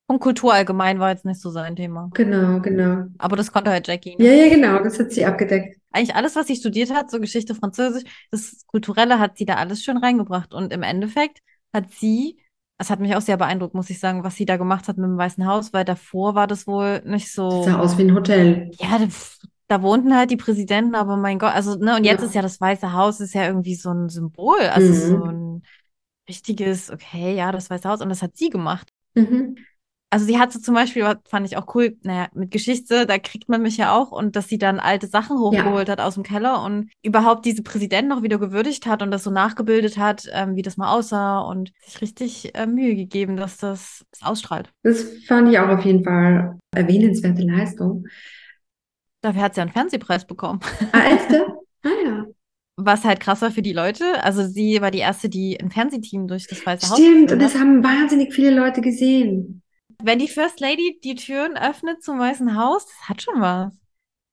[0.08, 2.11] Und Kultur allgemein war jetzt nicht so sein Thema.
[2.14, 3.06] Genau, genau.
[3.18, 4.16] Aber das konnte halt Jackie.
[4.16, 4.25] Ne?
[4.25, 4.82] Ja, ja, genau.
[4.85, 5.78] Das hat sie abgedeckt.
[5.90, 9.82] Eigentlich alles, was sie studiert hat, so Geschichte, Französisch, das Kulturelle hat sie da alles
[9.82, 10.54] schön reingebracht.
[10.54, 11.40] Und im Endeffekt
[11.73, 12.38] hat sie
[12.78, 15.06] es hat mich auch sehr beeindruckt, muss ich sagen, was sie da gemacht hat mit
[15.06, 17.49] dem Weißen Haus, weil davor war das wohl nicht so.
[17.49, 18.71] Das sah aus wie ein Hotel.
[18.78, 19.00] Ja,
[19.68, 22.26] da, wohnten halt die Präsidenten, aber mein Gott, also, ne, und jetzt ja.
[22.26, 25.18] ist ja das Weiße Haus ist ja irgendwie so ein Symbol, also mhm.
[25.18, 25.62] so ein
[26.28, 28.88] richtiges, okay, ja, das Weiße Haus, und das hat sie gemacht.
[29.14, 29.56] Mhm
[30.11, 33.63] also sie hatte zum Beispiel, fand ich auch cool, naja, mit Geschichte, da kriegt man
[33.63, 35.93] mich ja auch und dass sie dann alte Sachen hochgeholt ja.
[35.93, 39.31] hat aus dem Keller und überhaupt diese Präsidenten noch wieder gewürdigt hat und das so
[39.31, 44.05] nachgebildet hat, ähm, wie das mal aussah und sich richtig äh, Mühe gegeben, dass das,
[44.13, 44.71] das ausstrahlt.
[44.85, 48.07] Das fand ich auch auf jeden Fall erwähnenswerte Leistung.
[49.23, 50.61] Dafür hat sie einen Fernsehpreis bekommen.
[50.93, 51.47] Ah, echte?
[51.83, 52.27] Ah ja.
[52.75, 54.05] Was halt krass war für die Leute.
[54.25, 56.99] Also sie war die erste, die ein Fernsehteam durch das Weiße Haus.
[56.99, 59.63] Stimmt, und das haben wahnsinnig viele Leute gesehen.
[60.03, 63.73] Wenn die First Lady die Türen öffnet zum Weißen Haus, das hat schon was.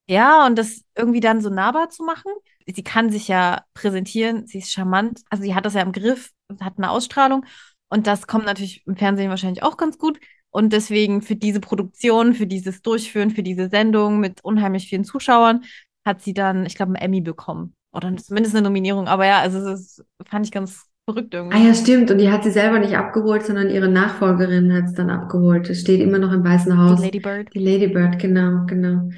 [0.06, 2.30] Ja, und das irgendwie dann so nahbar zu machen.
[2.66, 6.30] Sie kann sich ja präsentieren, sie ist charmant, also sie hat das ja im Griff,
[6.60, 7.44] hat eine Ausstrahlung.
[7.88, 10.18] Und das kommt natürlich im Fernsehen wahrscheinlich auch ganz gut.
[10.50, 15.64] Und deswegen für diese Produktion, für dieses Durchführen, für diese Sendung mit unheimlich vielen Zuschauern,
[16.04, 17.74] hat sie dann, ich glaube, einen Emmy bekommen.
[17.92, 19.08] Oder zumindest eine Nominierung.
[19.08, 21.56] Aber ja, also das fand ich ganz verrückt irgendwie.
[21.56, 22.10] Ah ja, stimmt.
[22.10, 25.68] Und die hat sie selber nicht abgeholt, sondern ihre Nachfolgerin hat es dann abgeholt.
[25.68, 27.00] Das steht immer noch im Weißen Haus.
[27.00, 27.54] Die Lady Bird.
[27.54, 29.10] Die Lady Bird, genau, genau.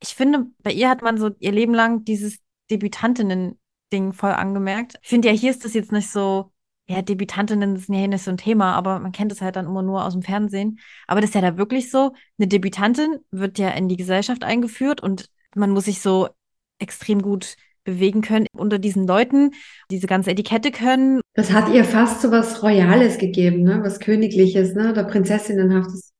[0.00, 2.38] Ich finde, bei ihr hat man so ihr Leben lang dieses
[2.70, 4.98] Debütantinnen-Ding voll angemerkt.
[5.02, 6.52] Ich finde ja, hier ist das jetzt nicht so,
[6.86, 9.66] ja, Debütantinnen sind ja hier nicht so ein Thema, aber man kennt es halt dann
[9.66, 10.78] immer nur aus dem Fernsehen.
[11.06, 15.02] Aber das ist ja da wirklich so, eine Debütantin wird ja in die Gesellschaft eingeführt
[15.02, 16.28] und man muss sich so
[16.78, 19.50] extrem gut bewegen können unter diesen Leuten,
[19.90, 21.20] diese ganze Etikette können.
[21.34, 23.80] Das hat ihr fast so was Royales gegeben, ne?
[23.82, 24.90] was Königliches, ne?
[24.90, 26.13] oder Prinzessinnenhaftes.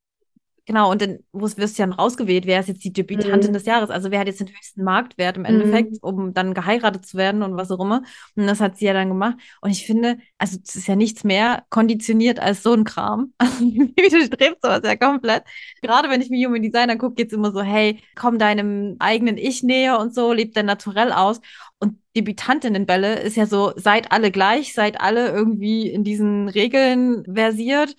[0.67, 3.53] Genau, und dann wirst du ja rausgewählt, wer ist jetzt die Debütantin mhm.
[3.53, 3.91] des Jahres?
[3.91, 5.99] Also wer hat jetzt den höchsten Marktwert im Endeffekt, mhm.
[6.01, 8.01] um dann geheiratet zu werden und was auch immer.
[8.35, 9.37] Und das hat sie ja dann gemacht.
[9.61, 13.33] Und ich finde, also es ist ja nichts mehr konditioniert als so ein Kram.
[13.45, 15.43] Also wie widerstrebt sowas ja komplett.
[15.81, 19.37] Gerade wenn ich mir Human Designer gucke, geht es immer so, hey, komm deinem eigenen
[19.37, 21.41] Ich näher und so, lebt dein Naturell aus.
[21.79, 27.95] Und Debütantinnenbälle ist ja so, seid alle gleich, seid alle irgendwie in diesen Regeln versiert.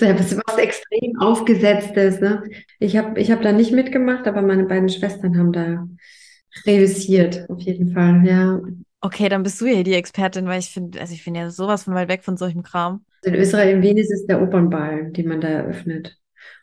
[0.00, 2.20] ist ja was, extrem aufgesetztes.
[2.20, 2.42] Ne?
[2.78, 5.86] Ich habe ich hab da nicht mitgemacht, aber meine beiden Schwestern haben da
[6.66, 8.60] reüssiert, auf jeden Fall, ja.
[9.02, 11.84] Okay, dann bist du ja die Expertin, weil ich finde, also ich bin ja sowas
[11.84, 13.04] von weit weg von solchem Kram.
[13.24, 16.16] In Österreich, in Wien ist es der Opernball, den man da eröffnet.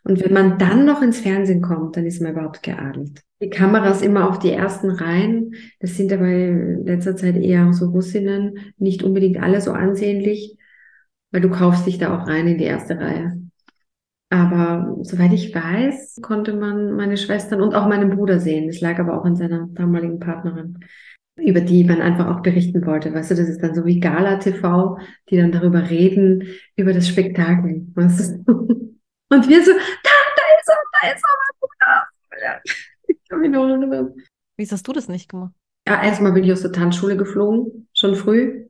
[0.03, 3.21] Und wenn man dann noch ins Fernsehen kommt, dann ist man überhaupt geadelt.
[3.41, 5.53] Die Kameras immer auf die ersten Reihen.
[5.79, 10.57] Das sind aber in letzter Zeit eher so Russinnen, nicht unbedingt alle so ansehnlich
[11.31, 13.39] weil du kaufst dich da auch rein in die erste Reihe.
[14.31, 18.67] Aber soweit ich weiß, konnte man meine Schwestern und auch meinen Bruder sehen.
[18.67, 20.85] Das lag aber auch in seiner damaligen Partnerin,
[21.35, 23.11] über die man einfach auch berichten wollte.
[23.11, 26.43] Weißt du, das ist dann so wie Gala TV, die dann darüber reden,
[26.75, 27.87] über das Spektakel.
[27.95, 28.53] Weißt du?
[29.31, 32.07] Und wir so, da, da ist er, da ist er, mein Bruder.
[32.43, 32.61] Ja.
[33.07, 34.13] Ich kann mich noch erinnern.
[34.57, 35.53] Wie hast du das nicht gemacht?
[35.87, 38.68] Ja, erstmal bin ich aus der Tanzschule geflogen, schon früh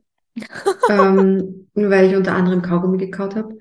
[0.88, 3.56] ähm, weil ich unter anderem Kaugummi gekaut habe.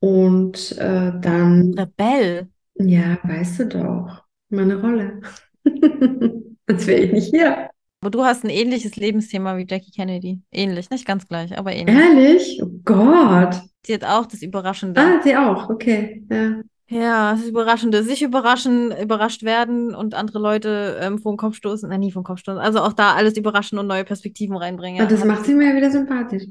[0.00, 1.74] Und äh, dann.
[1.74, 2.48] Rebell.
[2.74, 4.24] Ja, weißt du doch.
[4.48, 5.20] Meine Rolle.
[5.64, 7.70] Sonst wäre ich nicht hier.
[8.00, 10.40] Aber du hast ein ähnliches Lebensthema wie Jackie Kennedy.
[10.50, 11.96] Ähnlich, nicht ganz gleich, aber ähnlich.
[11.96, 12.60] Ehrlich?
[12.62, 13.60] Oh Gott.
[13.84, 15.00] Sie hat auch das Überraschende.
[15.00, 16.24] Ah, sie auch, okay.
[16.30, 16.62] Ja.
[16.90, 18.02] Ja, das ist Überraschende.
[18.02, 21.88] Sich überraschen, überrascht werden und andere Leute ähm, vor den Kopf stoßen.
[21.88, 22.60] Nein, nie vor den Kopf stoßen.
[22.60, 25.00] Also auch da alles überraschen und neue Perspektiven reinbringen.
[25.00, 26.44] Und das macht sie mir wieder sympathisch.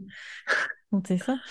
[1.06, 1.34] Siehst du?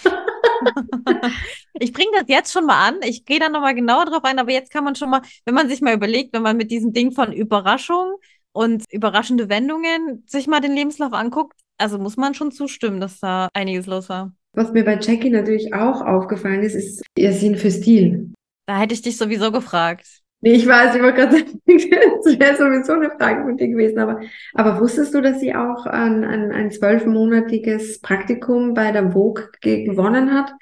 [1.80, 2.96] Ich bringe das jetzt schon mal an.
[3.04, 5.68] Ich gehe da nochmal genauer drauf ein, aber jetzt kann man schon mal, wenn man
[5.68, 8.16] sich mal überlegt, wenn man mit diesem Ding von Überraschung
[8.50, 13.48] und überraschende Wendungen sich mal den Lebenslauf anguckt, also muss man schon zustimmen, dass da
[13.54, 14.32] einiges los war.
[14.54, 18.32] Was mir bei Jackie natürlich auch aufgefallen ist, ist ihr Sinn für Stil.
[18.68, 20.22] Da hätte ich dich sowieso gefragt.
[20.40, 23.98] Nee, ich weiß, ich wollte gerade sagen, das wäre sowieso eine Frage von dir gewesen,
[23.98, 24.20] aber,
[24.54, 29.84] aber wusstest du, dass sie auch ein, ein, ein zwölfmonatiges Praktikum bei der Vogue ge-
[29.84, 30.52] gewonnen hat?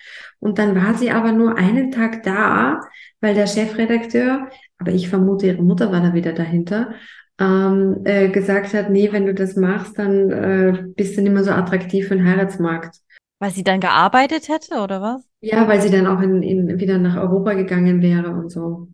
[0.41, 2.81] Und dann war sie aber nur einen Tag da,
[3.21, 6.95] weil der Chefredakteur, aber ich vermute, ihre Mutter war da wieder dahinter,
[7.39, 11.45] ähm, äh, gesagt hat, nee, wenn du das machst, dann äh, bist du nicht mehr
[11.45, 12.97] so attraktiv für den Heiratsmarkt.
[13.39, 15.23] Weil sie dann gearbeitet hätte, oder was?
[15.41, 18.89] Ja, weil sie dann auch in, in, wieder nach Europa gegangen wäre und so.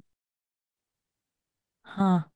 [1.84, 2.26] Ha.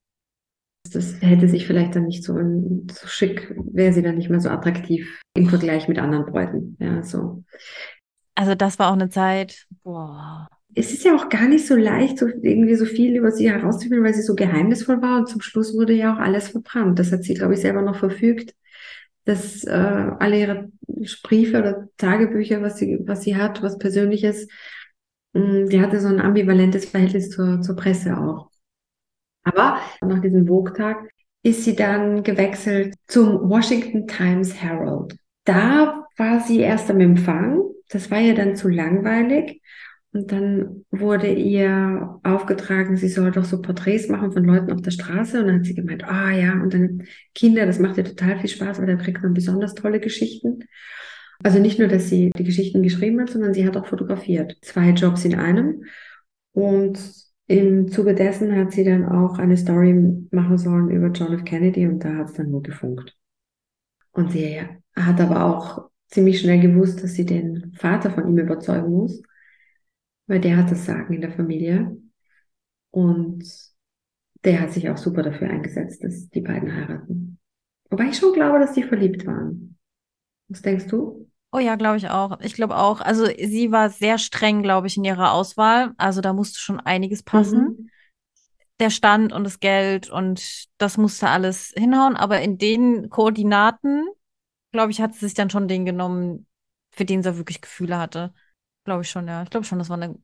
[0.92, 4.48] Das hätte sich vielleicht dann nicht so, so schick, wäre sie dann nicht mehr so
[4.48, 6.76] attraktiv im Vergleich mit anderen Bräuten.
[6.78, 7.44] Ja, so.
[8.36, 9.66] Also das war auch eine Zeit.
[9.82, 10.46] Boah.
[10.74, 14.04] Es ist ja auch gar nicht so leicht, so irgendwie so viel über sie herauszufinden,
[14.04, 16.98] weil sie so geheimnisvoll war und zum Schluss wurde ja auch alles verbrannt.
[16.98, 18.54] Das hat sie, glaube ich, selber noch verfügt,
[19.26, 20.72] dass äh, alle ihre
[21.22, 24.48] Briefe oder Tagebücher, was sie, was sie hat, was Persönliches,
[25.34, 28.50] mh, sie hatte so ein ambivalentes Verhältnis zur, zur Presse auch.
[29.42, 31.08] Aber nach diesem Vogue-Tag
[31.42, 35.16] ist sie dann gewechselt zum Washington Times Herald.
[35.44, 37.62] Da war sie erst am Empfang.
[37.88, 39.60] Das war ihr dann zu langweilig.
[40.16, 44.90] Und dann wurde ihr aufgetragen, sie soll doch so Porträts machen von Leuten auf der
[44.90, 45.38] Straße.
[45.38, 47.02] Und dann hat sie gemeint, ah ja, und dann
[47.34, 50.60] Kinder, das macht ihr total viel Spaß, weil da kriegt man besonders tolle Geschichten.
[51.44, 54.56] Also nicht nur, dass sie die Geschichten geschrieben hat, sondern sie hat auch fotografiert.
[54.62, 55.84] Zwei Jobs in einem.
[56.52, 56.98] Und
[57.46, 59.92] im Zuge dessen hat sie dann auch eine Story
[60.30, 61.44] machen sollen über John F.
[61.44, 63.14] Kennedy und da hat es dann nur gefunkt.
[64.12, 64.62] Und sie
[64.94, 69.22] hat aber auch ziemlich schnell gewusst, dass sie den Vater von ihm überzeugen muss,
[70.26, 71.96] weil der hat das Sagen in der Familie.
[72.90, 73.44] Und
[74.44, 77.38] der hat sich auch super dafür eingesetzt, dass die beiden heiraten.
[77.90, 79.78] Wobei ich schon glaube, dass die verliebt waren.
[80.48, 81.28] Was denkst du?
[81.52, 82.40] Oh ja, glaube ich auch.
[82.40, 83.00] Ich glaube auch.
[83.00, 85.92] Also sie war sehr streng, glaube ich, in ihrer Auswahl.
[85.96, 87.60] Also da musste schon einiges passen.
[87.60, 87.90] Mhm.
[88.78, 92.16] Der Stand und das Geld und das musste alles hinhauen.
[92.16, 94.06] Aber in den Koordinaten,
[94.72, 96.46] glaube ich, hat sie sich dann schon den genommen,
[96.90, 98.34] für den sie wirklich Gefühle hatte.
[98.86, 99.42] Glaube ich schon, ja.
[99.42, 100.14] Ich glaube schon, das war eine,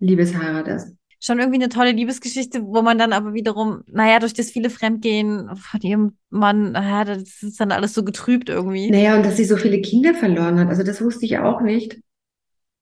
[0.00, 0.94] Liebesheirat erst.
[1.20, 5.54] schon irgendwie eine tolle Liebesgeschichte, wo man dann aber wiederum, naja, durch das viele Fremdgehen
[5.56, 8.90] von ihrem Mann, naja, das ist dann alles so getrübt irgendwie.
[8.90, 11.98] Naja, und dass sie so viele Kinder verloren hat, also das wusste ich auch nicht.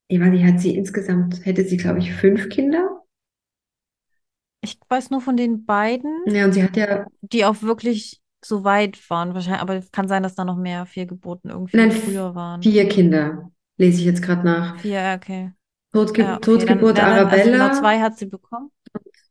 [0.08, 3.02] Ich weiß nicht, hat sie insgesamt, hätte sie, glaube ich, fünf Kinder?
[4.62, 6.24] Ich weiß nur von den beiden.
[6.26, 10.08] Ja, und sie hat ja, die auch wirklich so weit waren, wahrscheinlich, aber es kann
[10.08, 12.62] sein, dass da noch mehr Fehlgeburten irgendwie nein, früher waren.
[12.62, 14.84] vier Kinder, lese ich jetzt gerade nach.
[14.84, 15.52] Ja, okay.
[15.92, 18.70] Totge Ja, okay, Totgeburt dann, dann, also genau Arabella, zwei hat sie bekommen.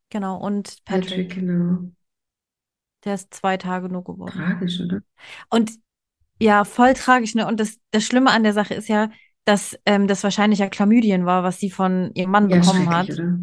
[0.09, 1.89] Genau, und Patrick, Patrick, genau.
[3.03, 4.31] der ist zwei Tage nur geworden.
[4.31, 5.01] Tragisch, oder?
[5.49, 5.71] Und
[6.39, 7.47] ja, voll tragisch, ne?
[7.47, 9.09] Und das, das Schlimme an der Sache ist ja,
[9.45, 13.09] dass ähm, das wahrscheinlich ja Chlamydien war, was sie von ihrem Mann Ja, bekommen hat.
[13.09, 13.37] oder?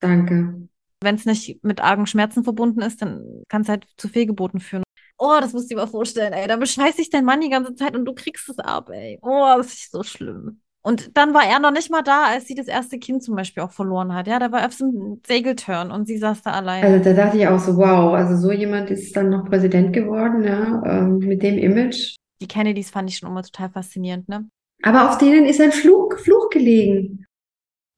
[0.00, 0.68] Danke.
[1.00, 4.83] Wenn es nicht mit argen Schmerzen verbunden ist, dann kann es halt zu Fehlgeburten führen.
[5.18, 6.46] Oh, das musst du dir mal vorstellen, ey.
[6.48, 9.18] Da bescheißt sich dein Mann die ganze Zeit und du kriegst es ab, ey.
[9.22, 10.60] Oh, das ist so schlimm.
[10.82, 13.62] Und dann war er noch nicht mal da, als sie das erste Kind zum Beispiel
[13.62, 14.26] auch verloren hat.
[14.26, 16.86] Ja, da war auf so einem Segeltörn und sie saß da alleine.
[16.86, 20.44] Also da dachte ich auch so, wow, also so jemand ist dann noch Präsident geworden,
[20.44, 22.16] ja, ähm, mit dem Image.
[22.42, 24.46] Die Kennedys fand ich schon immer total faszinierend, ne?
[24.82, 27.24] Aber auf denen ist ein Fluch, Fluch gelegen.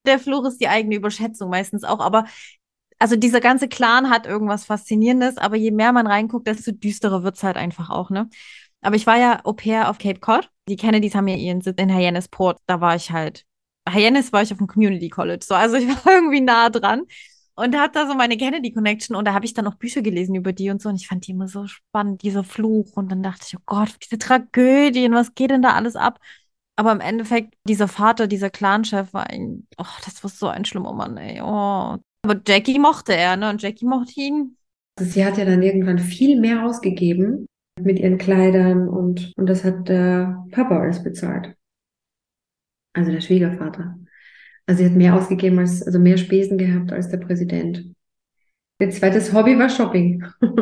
[0.06, 2.26] Der Fluch ist die eigene Überschätzung meistens auch, aber
[2.98, 7.42] also dieser ganze Clan hat irgendwas Faszinierendes, aber je mehr man reinguckt, desto düsterer wird's
[7.42, 8.28] halt einfach auch, ne?
[8.80, 10.50] Aber ich war ja Au pair auf Cape Cod.
[10.68, 12.58] Die Kennedys haben ja ihren Sitz in Hyannisport.
[12.66, 13.44] Da war ich halt.
[13.88, 15.44] Hyannis war ich auf dem Community College.
[15.44, 17.02] So, also ich war irgendwie nah dran
[17.56, 20.34] und hatte da so meine Kennedy Connection und da habe ich dann auch Bücher gelesen
[20.34, 23.22] über die und so und ich fand die immer so spannend, dieser Fluch und dann
[23.22, 26.20] dachte ich, oh Gott, diese Tragödien, was geht denn da alles ab?
[26.76, 30.92] Aber im Endeffekt, dieser Vater, dieser Clanchef war ein, oh, das war so ein schlimmer
[30.92, 31.40] Mann, ey.
[31.42, 31.96] Oh.
[32.26, 33.48] Aber Jackie mochte er, ne?
[33.50, 34.56] Und Jackie mochte ihn.
[34.98, 37.46] Also sie hat ja dann irgendwann viel mehr ausgegeben
[37.80, 41.54] mit ihren Kleidern und, und das hat der Papa alles bezahlt.
[42.94, 43.96] Also der Schwiegervater.
[44.66, 47.94] Also sie hat mehr ausgegeben als, also mehr Spesen gehabt als der Präsident.
[48.80, 50.24] Ihr zweites Hobby war Shopping.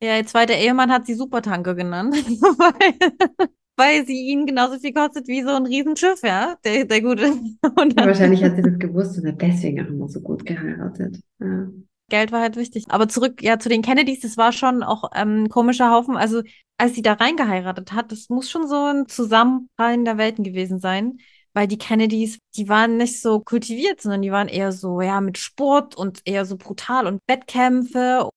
[0.00, 2.14] Ja, ihr zweiter Ehemann hat sie Supertanker genannt.
[3.78, 7.32] Weil sie ihn genauso viel kostet wie so ein Riesenschiff, ja, der, der gute.
[7.62, 11.20] Dann, wahrscheinlich hat sie das gewusst und hat deswegen auch immer so gut geheiratet.
[11.40, 11.68] Ja.
[12.10, 12.86] Geld war halt wichtig.
[12.88, 16.16] Aber zurück ja zu den Kennedys, das war schon auch ähm, ein komischer Haufen.
[16.16, 16.42] Also
[16.76, 21.18] als sie da reingeheiratet hat, das muss schon so ein Zusammenprallen der Welten gewesen sein
[21.58, 25.38] weil die Kennedys, die waren nicht so kultiviert, sondern die waren eher so, ja, mit
[25.38, 28.28] Sport und eher so brutal und Wettkämpfe.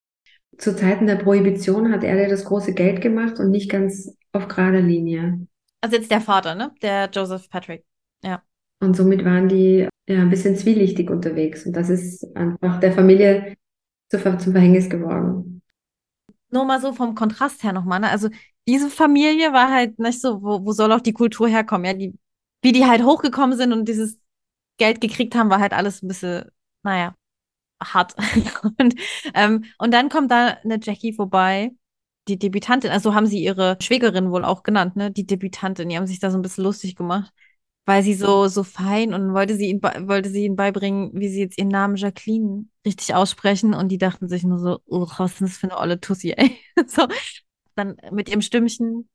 [0.58, 4.48] Zu Zeiten der Prohibition hat er ja das große Geld gemacht und nicht ganz auf
[4.48, 5.46] gerader Linie.
[5.80, 6.72] Also jetzt der Vater, ne?
[6.82, 7.84] Der Joseph Patrick.
[8.22, 8.42] Ja.
[8.80, 11.66] Und somit waren die ja ein bisschen zwielichtig unterwegs.
[11.66, 13.56] Und das ist einfach der Familie
[14.10, 15.62] zum Verhängnis geworden.
[16.50, 18.10] Nur mal so vom Kontrast her nochmal, ne?
[18.10, 18.28] Also
[18.68, 21.86] diese Familie war halt nicht so, wo, wo soll auch die Kultur herkommen?
[21.86, 22.14] Ja, die
[22.62, 24.18] wie die halt hochgekommen sind und dieses
[24.78, 26.44] Geld gekriegt haben, war halt alles ein bisschen,
[26.82, 27.14] naja,
[27.82, 28.14] hart.
[28.78, 28.94] und,
[29.34, 31.72] ähm, und dann kommt da eine Jackie vorbei,
[32.28, 35.10] die Debütantin, also haben sie ihre Schwägerin wohl auch genannt, ne?
[35.10, 37.32] Die Debütantin, die haben sich da so ein bisschen lustig gemacht,
[37.84, 41.40] weil sie so, so fein und wollte sie ihnen, wollte sie ihnen beibringen, wie sie
[41.40, 45.40] jetzt ihren Namen Jacqueline richtig aussprechen und die dachten sich nur so, oh, was ist
[45.40, 46.56] das für eine olle Tussi, ey.
[46.86, 47.06] so,
[47.74, 49.08] dann mit ihrem Stimmchen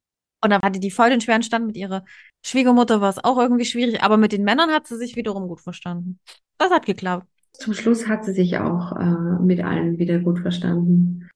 [0.44, 2.04] und dann hatte die voll den schweren Stand mit ihrer
[2.44, 5.62] Schwiegermutter, war es auch irgendwie schwierig, aber mit den Männern hat sie sich wiederum gut
[5.62, 6.20] verstanden.
[6.58, 7.28] Das hat geklappt.
[7.54, 11.27] Zum Schluss hat sie sich auch äh, mit allen wieder gut verstanden.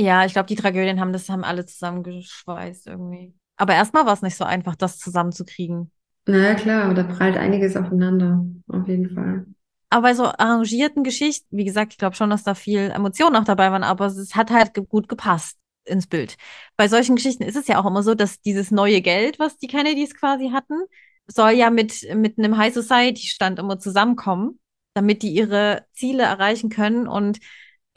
[0.00, 3.34] Ja, ich glaube, die Tragödien haben das haben alle zusammengeschweißt irgendwie.
[3.58, 5.90] Aber erstmal war es nicht so einfach, das zusammenzukriegen.
[6.26, 9.44] Naja, klar, da prallt einiges aufeinander, auf jeden Fall.
[9.90, 13.44] Aber bei so arrangierten Geschichten, wie gesagt, ich glaube schon, dass da viel Emotionen auch
[13.44, 16.36] dabei waren, aber es hat halt gut gepasst ins Bild.
[16.78, 19.66] Bei solchen Geschichten ist es ja auch immer so, dass dieses neue Geld, was die
[19.66, 20.80] Kennedys quasi hatten,
[21.26, 24.60] soll ja mit, mit einem High Society Stand immer zusammenkommen,
[24.94, 27.38] damit die ihre Ziele erreichen können und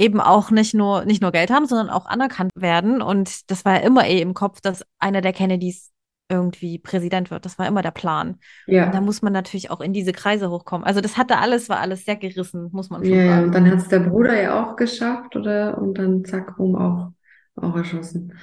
[0.03, 3.01] eben auch nicht nur, nicht nur Geld haben, sondern auch anerkannt werden.
[3.01, 5.91] Und das war ja immer eh im Kopf, dass einer der Kennedys
[6.29, 7.45] irgendwie Präsident wird.
[7.45, 8.39] Das war immer der Plan.
[8.65, 8.85] Ja.
[8.85, 10.85] Und da muss man natürlich auch in diese Kreise hochkommen.
[10.85, 13.39] Also das hatte alles, war alles sehr gerissen, muss man schon ja, sagen.
[13.39, 15.77] Ja, und dann hat es der Bruder ja auch geschafft, oder?
[15.77, 17.11] Und dann zack, rum auch
[17.55, 18.33] auch erschossen.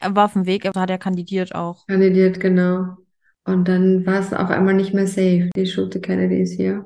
[0.00, 1.86] Er war auf dem Weg, er hat ja kandidiert auch.
[1.86, 2.96] Kandidiert, genau.
[3.44, 5.50] Und dann war es auf einmal nicht mehr safe.
[5.56, 6.84] Die Schute Kennedy ist hier.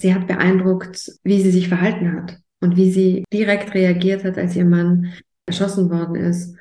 [0.00, 4.56] Sie hat beeindruckt, wie sie sich verhalten hat und wie sie direkt reagiert hat, als
[4.56, 5.12] ihr Mann
[5.44, 6.56] erschossen worden ist,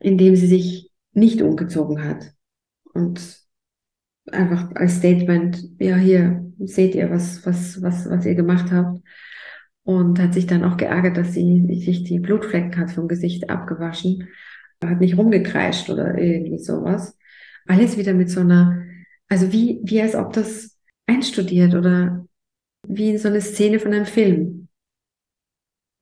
[0.00, 2.32] indem sie sich nicht umgezogen hat
[2.94, 3.38] und
[4.32, 9.00] einfach als Statement, ja, hier seht ihr, was, was, was, was ihr gemacht habt
[9.84, 14.28] und hat sich dann auch geärgert, dass sie sich die Blutflecken hat vom Gesicht abgewaschen.
[14.84, 17.16] Hat nicht rumgekreischt oder irgendwie sowas.
[17.68, 18.84] Alles wieder mit so einer,
[19.28, 22.27] also wie, wie als ob das einstudiert oder
[22.86, 24.68] wie so eine Szene von einem Film.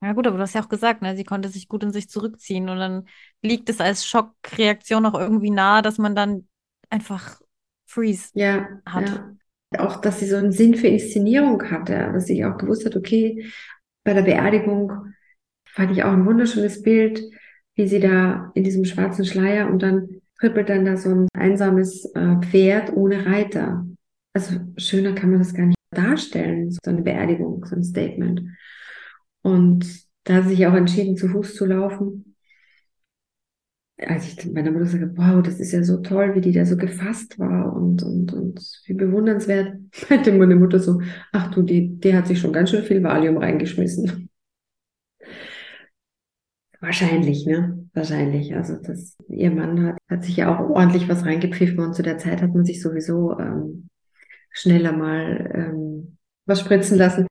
[0.02, 2.08] Ja gut, aber du hast ja auch gesagt, ne, sie konnte sich gut in sich
[2.08, 3.08] zurückziehen und dann
[3.42, 6.46] liegt es als Schockreaktion auch irgendwie nahe, dass man dann
[6.90, 7.40] einfach
[7.86, 9.08] Freeze ja, hat.
[9.08, 9.84] Ja.
[9.84, 13.46] Auch, dass sie so einen Sinn für Inszenierung hatte, dass sie auch gewusst hat, okay,
[14.04, 14.92] bei der Beerdigung
[15.68, 17.22] fand ich auch ein wunderschönes Bild,
[17.74, 22.04] wie sie da in diesem schwarzen Schleier und dann trippelt dann da so ein einsames
[22.14, 23.86] äh, Pferd ohne Reiter.
[24.34, 28.42] Also schöner kann man das gar nicht darstellen, so eine Beerdigung, so ein Statement.
[29.42, 29.86] Und
[30.24, 32.36] da hat sich auch entschieden, zu Fuß zu laufen.
[33.98, 36.76] Als ich meiner Mutter sagte, wow, das ist ja so toll, wie die da so
[36.76, 39.78] gefasst war und, und, und wie bewundernswert,
[40.10, 41.00] meinte meine Mutter so,
[41.32, 44.28] ach du, die, die hat sich schon ganz schön viel Valium reingeschmissen.
[46.80, 47.88] Wahrscheinlich, ne?
[47.94, 48.54] Wahrscheinlich.
[48.54, 52.18] Also das, ihr Mann hat, hat sich ja auch ordentlich was reingepfiffen und zu der
[52.18, 53.88] Zeit hat man sich sowieso ähm,
[54.56, 56.16] schneller mal ähm,
[56.46, 57.26] was spritzen lassen.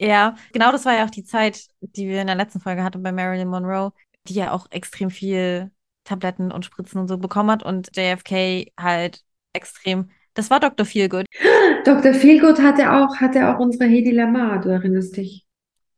[0.00, 3.02] Ja, genau das war ja auch die Zeit, die wir in der letzten Folge hatten
[3.02, 3.92] bei Marilyn Monroe,
[4.26, 5.70] die ja auch extrem viel
[6.04, 10.10] Tabletten und Spritzen und so bekommen hat und JFK halt extrem.
[10.34, 10.84] Das war Dr.
[10.84, 11.26] Feelgood.
[11.84, 12.12] Dr.
[12.12, 15.46] Feelgood hatte auch, hatte auch unsere Hedy Lamar, du erinnerst dich.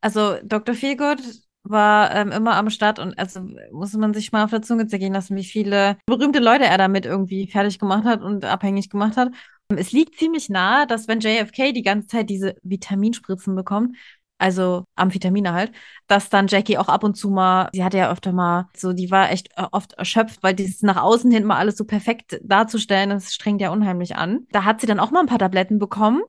[0.00, 0.74] Also Dr.
[0.74, 1.20] Feelgood
[1.64, 3.40] war ähm, immer am Start und also
[3.72, 7.06] muss man sich mal auf der Zunge zergehen lassen, wie viele berühmte Leute er damit
[7.06, 9.30] irgendwie fertig gemacht hat und abhängig gemacht hat.
[9.68, 13.96] Es liegt ziemlich nahe, dass wenn JFK die ganze Zeit diese Vitaminspritzen bekommt,
[14.38, 15.72] also Amphetamine halt,
[16.06, 19.10] dass dann Jackie auch ab und zu mal, sie hatte ja öfter mal, so, die
[19.10, 23.10] war echt äh, oft erschöpft, weil dieses nach außen hin mal alles so perfekt darzustellen,
[23.10, 24.46] das strengt ja unheimlich an.
[24.50, 26.22] Da hat sie dann auch mal ein paar Tabletten bekommen.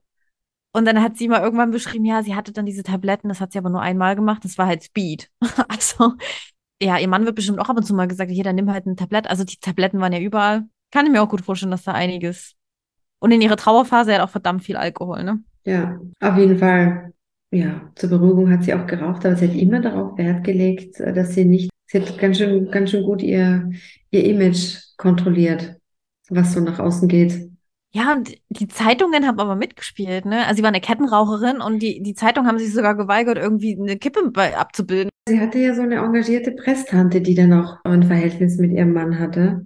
[0.72, 3.52] Und dann hat sie mal irgendwann beschrieben, ja, sie hatte dann diese Tabletten, das hat
[3.52, 5.30] sie aber nur einmal gemacht, das war halt Speed.
[5.68, 6.12] also,
[6.80, 8.86] ja, ihr Mann wird bestimmt auch ab und zu mal gesagt, hier, dann nimm halt
[8.86, 9.28] ein Tablett.
[9.28, 10.68] Also die Tabletten waren ja überall.
[10.90, 12.54] Kann ich mir auch gut vorstellen, dass da einiges.
[13.20, 15.40] Und in ihrer Trauerphase hat auch verdammt viel Alkohol, ne?
[15.64, 17.12] Ja, auf jeden Fall
[17.50, 21.12] ja, zur Beruhigung hat sie auch geraucht, aber sie hat immer darauf Wert gelegt, äh,
[21.12, 23.70] dass sie nicht Sie hat ganz schön, ganz schön gut ihr,
[24.10, 25.76] ihr Image kontrolliert,
[26.28, 27.48] was so nach außen geht.
[27.92, 30.44] Ja, und die Zeitungen haben aber mitgespielt, ne?
[30.44, 33.96] Also sie war eine Kettenraucherin und die, die Zeitung haben sich sogar geweigert, irgendwie eine
[33.96, 35.08] Kippe abzubilden.
[35.26, 39.18] Sie hatte ja so eine engagierte Presstante, die dann auch ein Verhältnis mit ihrem Mann
[39.18, 39.64] hatte.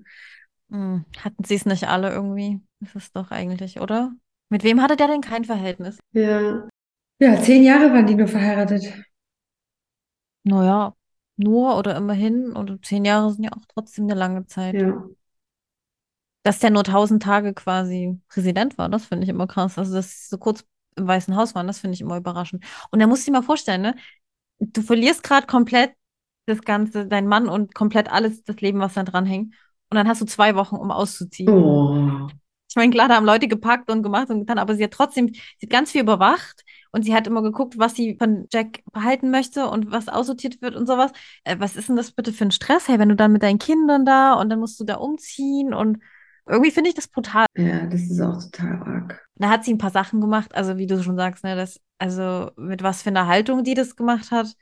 [0.73, 2.61] Hm, hatten sie es nicht alle irgendwie?
[2.81, 4.13] Das ist doch eigentlich, oder?
[4.49, 5.99] Mit wem hatte der denn kein Verhältnis?
[6.13, 6.69] Ja.
[7.21, 8.93] Ja, zehn Jahre waren die nur verheiratet.
[10.45, 10.95] Naja,
[11.37, 12.53] nur oder immerhin.
[12.53, 14.75] Und zehn Jahre sind ja auch trotzdem eine lange Zeit.
[14.75, 15.09] Ja.
[16.43, 19.79] Dass der nur tausend Tage quasi Präsident war, das finde ich immer krass.
[19.79, 20.65] Also, dass sie so kurz
[20.97, 22.65] im Weißen Haus waren, das finde ich immer überraschend.
[22.91, 23.95] Und da musst du dir mal vorstellen, ne?
[24.59, 25.93] Du verlierst gerade komplett
[26.47, 29.55] das Ganze, dein Mann und komplett alles, das Leben, was da dran hängt.
[29.93, 31.51] Und dann hast du zwei Wochen, um auszuziehen.
[31.51, 32.27] Oh.
[32.67, 35.29] Ich meine, klar, da haben Leute gepackt und gemacht und getan, aber sie hat trotzdem,
[35.35, 39.31] sie hat ganz viel überwacht und sie hat immer geguckt, was sie von Jack behalten
[39.31, 41.13] möchte und was aussortiert wird und sowas.
[41.45, 42.89] Äh, was ist denn das bitte für ein Stress?
[42.89, 45.99] Hey, wenn du dann mit deinen Kindern da und dann musst du da umziehen und
[46.49, 47.45] irgendwie finde ich das brutal.
[47.59, 49.29] Ja, das ist auch total arg.
[49.35, 52.51] Da hat sie ein paar Sachen gemacht, also wie du schon sagst, ne, das, also
[52.57, 54.57] mit was für einer Haltung die das gemacht hat.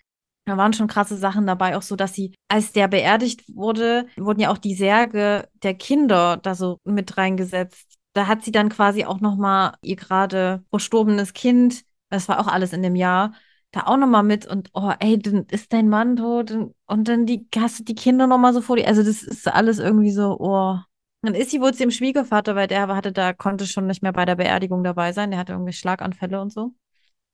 [0.46, 4.40] Da waren schon krasse Sachen dabei, auch so, dass sie, als der beerdigt wurde, wurden
[4.40, 7.98] ja auch die Särge der Kinder da so mit reingesetzt.
[8.14, 12.72] Da hat sie dann quasi auch nochmal ihr gerade verstorbenes Kind, das war auch alles
[12.72, 13.33] in dem Jahr,
[13.70, 16.50] da auch nochmal mit und oh, ey, dann ist dein Mann tot
[16.87, 18.88] und dann die, hast du die Kinder nochmal so vor dir.
[18.88, 20.79] Also das ist alles irgendwie so, oh.
[21.22, 24.12] Dann ist sie wohl zu dem Schwiegervater, weil der hatte da, konnte schon nicht mehr
[24.12, 25.31] bei der Beerdigung dabei sein.
[25.31, 26.72] Der hatte irgendwie Schlaganfälle und so.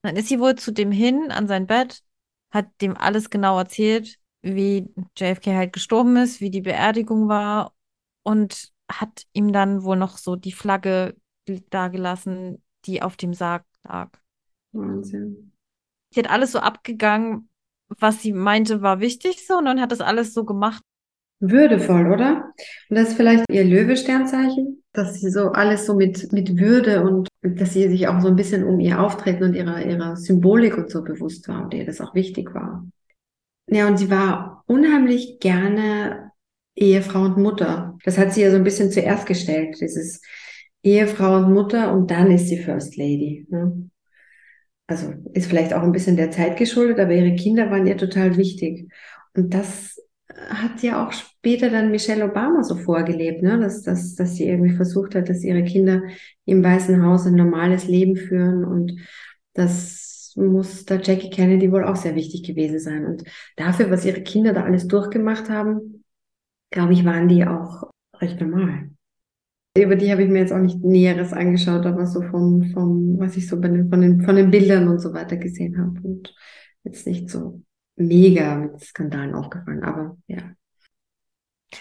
[0.03, 2.03] Dann ist sie wohl zu dem hin an sein Bett,
[2.51, 7.73] hat dem alles genau erzählt, wie JFK halt gestorben ist, wie die Beerdigung war
[8.23, 11.15] und hat ihm dann wohl noch so die Flagge
[11.69, 14.09] dagelassen, die auf dem Sarg lag.
[14.71, 15.51] Wahnsinn.
[16.13, 17.49] Sie hat alles so abgegangen,
[17.99, 20.81] was sie meinte, war wichtig so und dann hat das alles so gemacht.
[21.39, 22.53] Würdevoll, oder?
[22.89, 27.27] Und das ist vielleicht ihr Löwe-Sternzeichen, dass sie so alles so mit, mit Würde und
[27.55, 30.89] dass sie sich auch so ein bisschen um ihr Auftreten und ihrer, ihrer Symbolik und
[30.89, 32.85] so bewusst war und ihr das auch wichtig war.
[33.69, 36.31] Ja, und sie war unheimlich gerne
[36.75, 37.97] Ehefrau und Mutter.
[38.05, 40.21] Das hat sie ja so ein bisschen zuerst gestellt, dieses
[40.83, 43.45] Ehefrau und Mutter und dann ist sie First Lady.
[43.49, 43.89] Ne?
[44.87, 48.37] Also ist vielleicht auch ein bisschen der Zeit geschuldet, aber ihre Kinder waren ihr total
[48.37, 48.89] wichtig.
[49.35, 49.99] Und das
[50.29, 53.59] hat ja auch später dann Michelle Obama so vorgelebt, ne?
[53.59, 56.03] dass, dass, dass sie irgendwie versucht hat, dass ihre Kinder
[56.45, 58.99] im Weißen Haus ein normales Leben führen und
[59.53, 63.05] das muss der Jackie Kennedy wohl auch sehr wichtig gewesen sein.
[63.05, 63.23] Und
[63.55, 66.03] dafür, was ihre Kinder da alles durchgemacht haben,
[66.69, 68.91] glaube ich, waren die auch recht normal.
[69.75, 73.37] Über die habe ich mir jetzt auch nicht Näheres angeschaut, aber so von, von was
[73.37, 75.99] ich so bei den, von, den, von den Bildern und so weiter gesehen habe.
[76.07, 76.35] Und
[76.83, 77.61] jetzt nicht so
[77.97, 80.53] mega mit Skandalen aufgefallen, aber ja.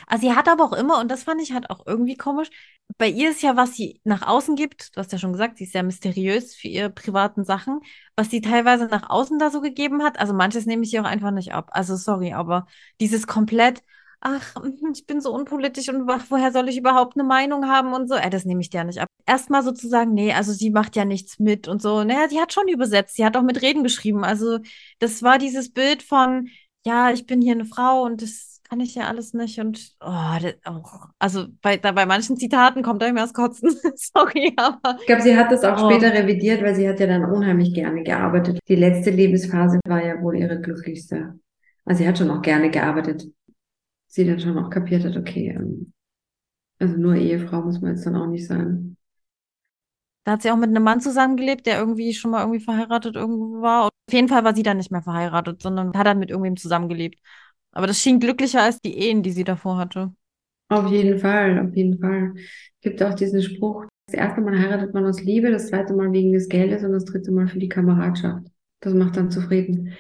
[0.07, 2.51] Also sie hat aber auch immer, und das fand ich halt auch irgendwie komisch,
[2.99, 5.65] bei ihr ist ja, was sie nach außen gibt, du hast ja schon gesagt, sie
[5.65, 7.81] ist sehr mysteriös für ihre privaten Sachen,
[8.17, 11.07] was sie teilweise nach außen da so gegeben hat, also manches nehme ich ihr auch
[11.07, 11.69] einfach nicht ab.
[11.73, 12.67] Also sorry, aber
[13.01, 13.83] dieses komplett,
[14.21, 14.55] ach,
[14.93, 18.31] ich bin so unpolitisch und woher soll ich überhaupt eine Meinung haben und so, ey,
[18.31, 19.09] das nehme ich dir nicht ab.
[19.27, 22.05] Erstmal sozusagen, nee, also sie macht ja nichts mit und so.
[22.05, 24.25] Naja, sie hat schon übersetzt, sie hat auch mit Reden geschrieben.
[24.25, 24.59] Also
[24.99, 26.49] das war dieses Bild von,
[26.85, 30.39] ja, ich bin hier eine Frau und das kann ich ja alles nicht und oh,
[30.43, 30.83] das, oh.
[31.21, 33.71] also bei, da, bei manchen Zitaten kommt da immer das Kotzen.
[33.95, 34.97] Sorry, aber.
[35.01, 35.91] Ich glaube, sie hat das auch oh.
[35.91, 38.59] später revidiert, weil sie hat ja dann unheimlich gerne gearbeitet.
[38.69, 41.39] Die letzte Lebensphase war ja wohl ihre glücklichste.
[41.85, 43.27] Also sie hat schon auch gerne gearbeitet
[44.07, 45.93] sie dann schon auch kapiert hat, okay, ähm,
[46.79, 48.97] also nur Ehefrau muss man jetzt dann auch nicht sein.
[50.25, 53.63] Da hat sie auch mit einem Mann zusammengelebt, der irgendwie schon mal irgendwie verheiratet irgendwo
[53.63, 53.85] war.
[53.85, 56.57] Und auf jeden Fall war sie dann nicht mehr verheiratet, sondern hat dann mit irgendwem
[56.57, 57.21] zusammengelebt.
[57.71, 60.13] Aber das schien glücklicher als die Ehen, die sie davor hatte.
[60.69, 62.33] Auf jeden Fall, auf jeden Fall.
[62.37, 66.11] Es gibt auch diesen Spruch, das erste Mal heiratet man aus Liebe, das zweite Mal
[66.13, 68.47] wegen des Geldes und das dritte Mal für die Kameradschaft.
[68.81, 69.93] Das macht dann zufrieden.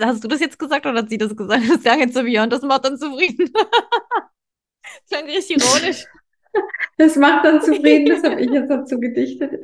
[0.00, 1.68] Hast du das jetzt gesagt oder hat sie das gesagt?
[1.68, 3.50] Das klang jetzt so wie, und das macht dann zufrieden.
[3.52, 6.06] das klang richtig ironisch.
[6.96, 9.60] Das macht dann zufrieden, das habe ich jetzt dazu gedichtet.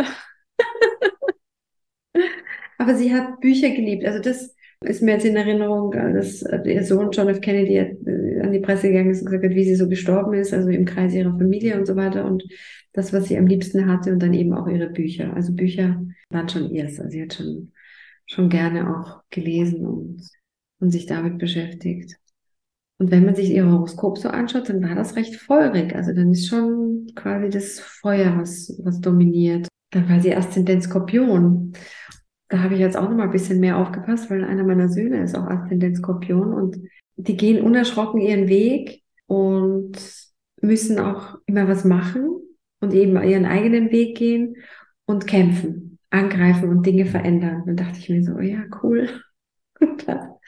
[2.79, 4.05] Aber sie hat Bücher geliebt.
[4.05, 7.41] Also das ist mir jetzt in Erinnerung, dass ihr Sohn John F.
[7.41, 10.53] Kennedy äh, an die Presse gegangen ist und gesagt hat, wie sie so gestorben ist,
[10.53, 12.25] also im Kreis ihrer Familie und so weiter.
[12.25, 12.45] Und
[12.93, 15.33] das, was sie am liebsten hatte und dann eben auch ihre Bücher.
[15.35, 16.99] Also Bücher waren schon ihrs.
[16.99, 17.73] Also sie hat schon
[18.35, 20.23] schon gerne auch gelesen und,
[20.81, 22.17] und sich damit beschäftigt.
[22.99, 25.95] Und wenn man sich ihr Horoskop so anschaut, dann war das recht feurig.
[25.95, 29.69] Also dann ist schon quasi das Feuer, was, was dominiert.
[29.91, 31.73] Dann war sie Aszendent Skorpion.
[32.49, 35.23] Da habe ich jetzt auch noch mal ein bisschen mehr aufgepasst, weil einer meiner Söhne
[35.23, 36.79] ist auch Aszendent Skorpion und
[37.17, 39.97] die gehen unerschrocken ihren Weg und
[40.61, 42.41] müssen auch immer was machen
[42.81, 44.57] und eben ihren eigenen Weg gehen
[45.05, 47.65] und kämpfen, angreifen und Dinge verändern.
[47.67, 49.09] Dann dachte ich mir so, ja, cool.
[50.07, 50.39] da,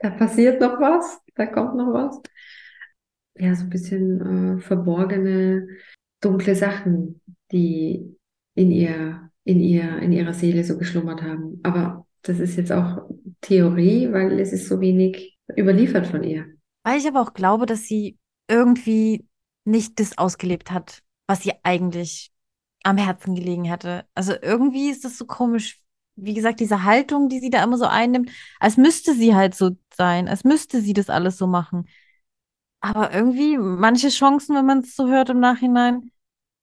[0.00, 2.20] da passiert noch was, da kommt noch was.
[3.36, 5.68] Ja, so ein bisschen äh, verborgene,
[6.20, 7.20] dunkle Sachen,
[7.50, 8.16] die
[8.54, 11.60] in ihr, in ihr, in ihrer Seele so geschlummert haben.
[11.62, 13.08] Aber das ist jetzt auch
[13.40, 16.46] Theorie, weil es ist so wenig überliefert von ihr.
[16.84, 18.18] Weil ich aber auch glaube, dass sie
[18.48, 19.26] irgendwie
[19.64, 22.31] nicht das ausgelebt hat, was ihr eigentlich
[22.84, 24.04] am Herzen gelegen hätte.
[24.14, 25.80] Also irgendwie ist das so komisch.
[26.16, 28.30] Wie gesagt, diese Haltung, die sie da immer so einnimmt,
[28.60, 31.88] als müsste sie halt so sein, als müsste sie das alles so machen.
[32.80, 36.10] Aber irgendwie, manche Chancen, wenn man es so hört im Nachhinein,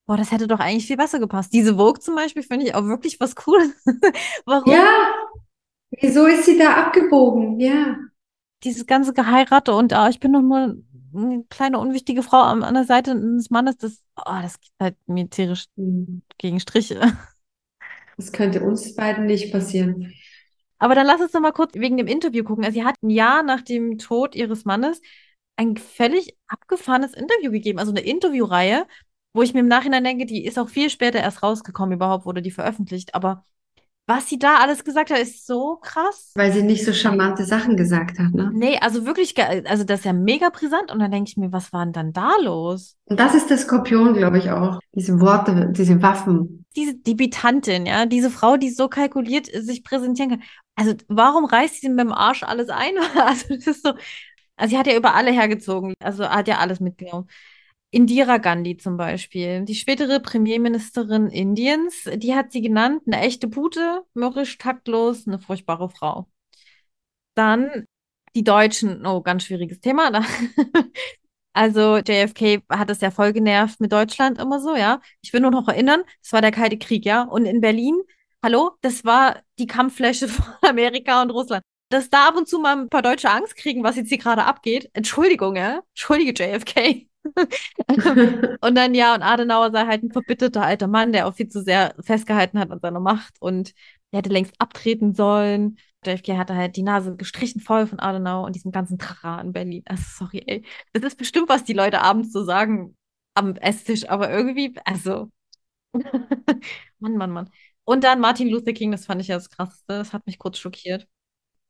[0.05, 1.53] boah, das hätte doch eigentlich viel besser gepasst.
[1.53, 3.71] Diese Vogue zum Beispiel finde ich auch wirklich was Cooles.
[4.45, 4.71] Warum?
[4.71, 4.87] Ja,
[5.91, 7.59] wieso ist sie da abgebogen?
[7.59, 7.95] Ja.
[8.63, 10.75] Dieses ganze Geheirate und ah, ich bin doch nur
[11.15, 14.95] eine kleine unwichtige Frau an, an der Seite des Mannes, das, oh, das geht halt
[15.07, 16.21] mir tierisch mhm.
[16.37, 16.99] gegen Striche.
[18.17, 20.13] Das könnte uns beiden nicht passieren.
[20.77, 22.65] Aber dann lass uns doch mal kurz wegen dem Interview gucken.
[22.65, 25.01] Also sie hat ein Jahr nach dem Tod ihres Mannes
[25.57, 28.87] ein völlig abgefahrenes Interview gegeben, also eine Interviewreihe,
[29.33, 32.41] wo ich mir im Nachhinein denke, die ist auch viel später erst rausgekommen, überhaupt wurde
[32.41, 33.13] die veröffentlicht.
[33.13, 33.43] Aber
[34.09, 36.31] was sie da alles gesagt hat, ist so krass.
[36.33, 38.49] Weil sie nicht so charmante Sachen gesagt hat, ne?
[38.51, 40.91] Nee, also wirklich, also das ist ja mega brisant.
[40.91, 42.97] Und dann denke ich mir, was war denn dann da los?
[43.05, 44.79] Und das ist der Skorpion, glaube ich auch.
[44.95, 46.65] Diese Worte, diese Waffen.
[46.75, 50.43] Diese Debitantin, ja, diese Frau, die so kalkuliert sich präsentieren kann.
[50.75, 52.95] Also warum reißt sie mit dem Arsch alles ein?
[53.15, 53.93] Also das ist so,
[54.55, 55.93] also sie hat ja über alle hergezogen.
[55.99, 57.27] Also hat ja alles mitgenommen.
[57.91, 64.03] Indira Gandhi zum Beispiel, die spätere Premierministerin Indiens, die hat sie genannt, eine echte Pute,
[64.13, 66.27] mürrisch, taktlos, eine furchtbare Frau.
[67.35, 67.85] Dann
[68.35, 70.11] die Deutschen, oh, ganz schwieriges Thema.
[71.53, 75.01] Also JFK hat es ja voll genervt mit Deutschland immer so, ja.
[75.21, 77.23] Ich will nur noch erinnern, es war der Kalte Krieg, ja.
[77.23, 77.99] Und in Berlin,
[78.43, 81.63] hallo, das war die Kampffläche von Amerika und Russland.
[81.89, 84.45] Dass da ab und zu mal ein paar Deutsche Angst kriegen, was jetzt hier gerade
[84.45, 84.89] abgeht.
[84.93, 85.81] Entschuldigung, ja.
[85.89, 87.08] Entschuldige JFK.
[88.61, 91.61] und dann ja, und Adenauer sei halt ein verbitterter alter Mann, der auch viel zu
[91.63, 93.73] sehr festgehalten hat an seiner Macht und
[94.11, 95.77] der hätte längst abtreten sollen.
[96.05, 99.83] JFK hatte halt die Nase gestrichen voll von Adenauer und diesem ganzen Trara in Berlin.
[99.85, 100.65] Also sorry, ey.
[100.93, 102.95] Das ist bestimmt, was die Leute abends so sagen
[103.35, 105.29] am Esstisch, aber irgendwie, also.
[106.99, 107.49] Mann, Mann, Mann.
[107.85, 109.85] Und dann Martin Luther King, das fand ich ja das Krasseste.
[109.87, 111.07] Das hat mich kurz schockiert.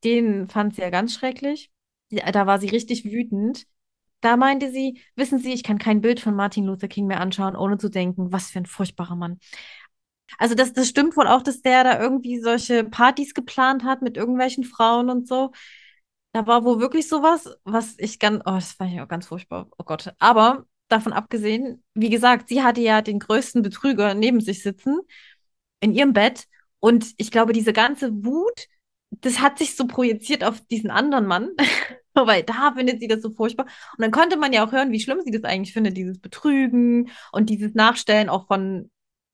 [0.04, 1.72] Den fand sie ja ganz schrecklich.
[2.12, 3.66] Da war sie richtig wütend
[4.22, 7.55] da meinte sie, wissen Sie, ich kann kein Bild von Martin Luther King mehr anschauen,
[7.55, 9.39] ohne zu denken, was für ein furchtbarer Mann.
[10.38, 14.17] Also das, das stimmt wohl auch, dass der da irgendwie solche Partys geplant hat mit
[14.17, 15.51] irgendwelchen Frauen und so.
[16.34, 19.67] Da war wohl wirklich sowas, was ich ganz, oh, das fand ich auch ganz furchtbar,
[19.78, 20.13] oh Gott.
[20.20, 24.99] Aber davon abgesehen, wie gesagt, sie hatte ja den größten Betrüger neben sich sitzen,
[25.80, 26.45] in ihrem Bett.
[26.80, 28.67] Und ich glaube, diese ganze Wut,
[29.11, 31.49] das hat sich so projiziert auf diesen anderen Mann.
[32.28, 33.65] weil da findet sie das so furchtbar.
[33.65, 37.09] Und dann konnte man ja auch hören, wie schlimm sie das eigentlich findet, dieses Betrügen
[37.32, 38.89] und dieses Nachstellen auch von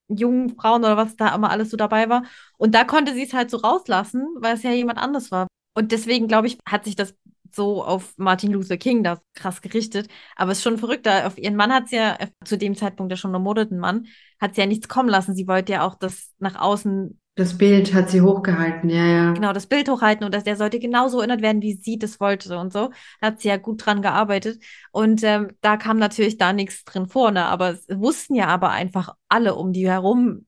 [0.07, 2.23] jungen Frauen oder was da immer alles so dabei war.
[2.57, 5.47] Und da konnte sie es halt so rauslassen, weil es ja jemand anders war.
[5.73, 7.15] Und deswegen, glaube ich, hat sich das
[7.51, 10.09] so auf Martin Luther King da krass gerichtet.
[10.35, 13.11] Aber es ist schon verrückt, da auf ihren Mann hat sie ja, zu dem Zeitpunkt
[13.11, 14.07] der schon ermordeten Mann,
[14.39, 15.35] hat sie ja nichts kommen lassen.
[15.35, 19.31] Sie wollte ja auch das nach außen das Bild hat sie hochgehalten, ja, ja.
[19.33, 22.57] Genau, das Bild hochhalten und dass der sollte genauso erinnert werden, wie sie das wollte
[22.57, 22.91] und so.
[23.19, 24.63] Da hat sie ja gut dran gearbeitet.
[24.91, 27.45] Und ähm, da kam natürlich da nichts drin vor, ne?
[27.45, 30.45] Aber es wussten ja aber einfach alle um die herum,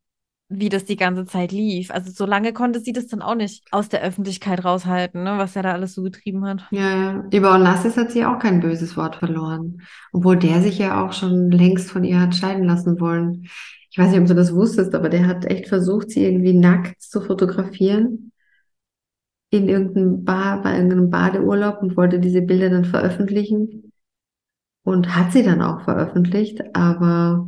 [0.50, 1.92] wie das die ganze Zeit lief.
[1.92, 5.38] Also so lange konnte sie das dann auch nicht aus der Öffentlichkeit raushalten, ne?
[5.38, 6.64] was er da alles so getrieben hat.
[6.72, 7.24] Ja, ja.
[7.34, 9.82] Über Onassis hat sie auch kein böses Wort verloren.
[10.14, 13.50] Obwohl der sich ja auch schon längst von ihr hat scheiden lassen wollen
[13.98, 17.02] ich weiß nicht, ob du das wusstest, aber der hat echt versucht, sie irgendwie nackt
[17.02, 18.32] zu fotografieren
[19.50, 23.92] in irgendeinem Bar, bei irgendeinem Badeurlaub und wollte diese Bilder dann veröffentlichen
[24.84, 27.48] und hat sie dann auch veröffentlicht, aber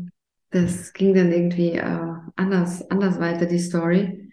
[0.50, 4.32] das ging dann irgendwie äh, anders, anders weiter, die Story.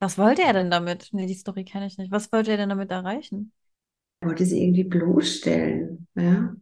[0.00, 1.10] Was wollte er denn damit?
[1.12, 2.10] Nee, die Story kenne ich nicht.
[2.10, 3.52] Was wollte er denn damit erreichen?
[4.22, 6.56] Er wollte sie irgendwie bloßstellen, ja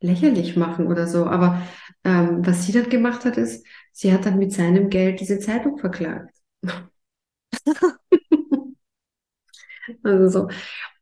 [0.00, 1.26] lächerlich machen oder so.
[1.26, 1.62] Aber
[2.04, 3.66] ähm, was sie dann gemacht hat, ist,
[3.96, 6.34] sie hat dann mit seinem Geld diese Zeitung verklagt.
[10.02, 10.48] also so.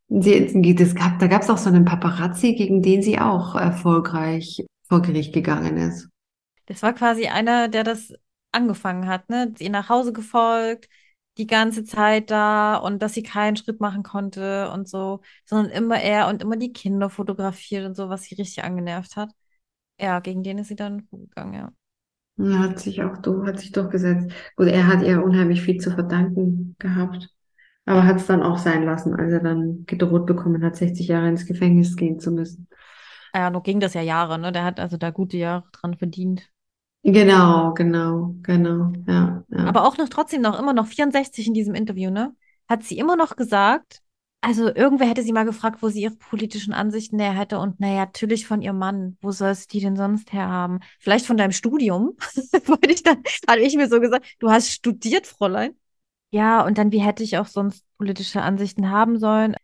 [0.07, 4.63] Sie, das gab, da gab es auch so einen Paparazzi, gegen den sie auch erfolgreich
[4.87, 6.07] vor Gericht gegangen ist.
[6.67, 8.13] Das war quasi einer, der das
[8.51, 9.51] angefangen hat, ne?
[9.57, 10.87] Sie nach Hause gefolgt,
[11.37, 15.99] die ganze Zeit da und dass sie keinen Schritt machen konnte und so, sondern immer
[15.99, 19.31] er und immer die Kinder fotografiert und so, was sie richtig angenervt hat.
[19.99, 21.73] Ja, gegen den ist sie dann vorgegangen, ja.
[22.37, 24.31] Er hat sich auch hat sich durchgesetzt.
[24.55, 27.29] Gut, er hat ihr unheimlich viel zu verdanken gehabt.
[27.85, 31.29] Aber hat es dann auch sein lassen, als er dann gedroht bekommen hat, 60 Jahre
[31.29, 32.67] ins Gefängnis gehen zu müssen.
[33.33, 34.51] Ja, nur ging das ja Jahre, ne?
[34.51, 36.49] Der hat also da gute Jahre dran verdient.
[37.03, 39.65] Genau, genau, genau, ja, ja.
[39.65, 42.35] Aber auch noch trotzdem noch immer noch 64 in diesem Interview, ne?
[42.67, 44.01] Hat sie immer noch gesagt,
[44.45, 48.05] also irgendwer hätte sie mal gefragt, wo sie ihre politischen Ansichten her hätte und naja,
[48.05, 49.17] natürlich von ihrem Mann.
[49.19, 50.81] Wo soll es die denn sonst herhaben?
[50.99, 52.15] Vielleicht von deinem Studium?
[52.67, 55.75] Wollte ich dann, hatte ich mir so gesagt, du hast studiert, Fräulein.
[56.29, 59.55] Ja, und dann, wie hätte ich auch sonst politische Ansichten haben sollen?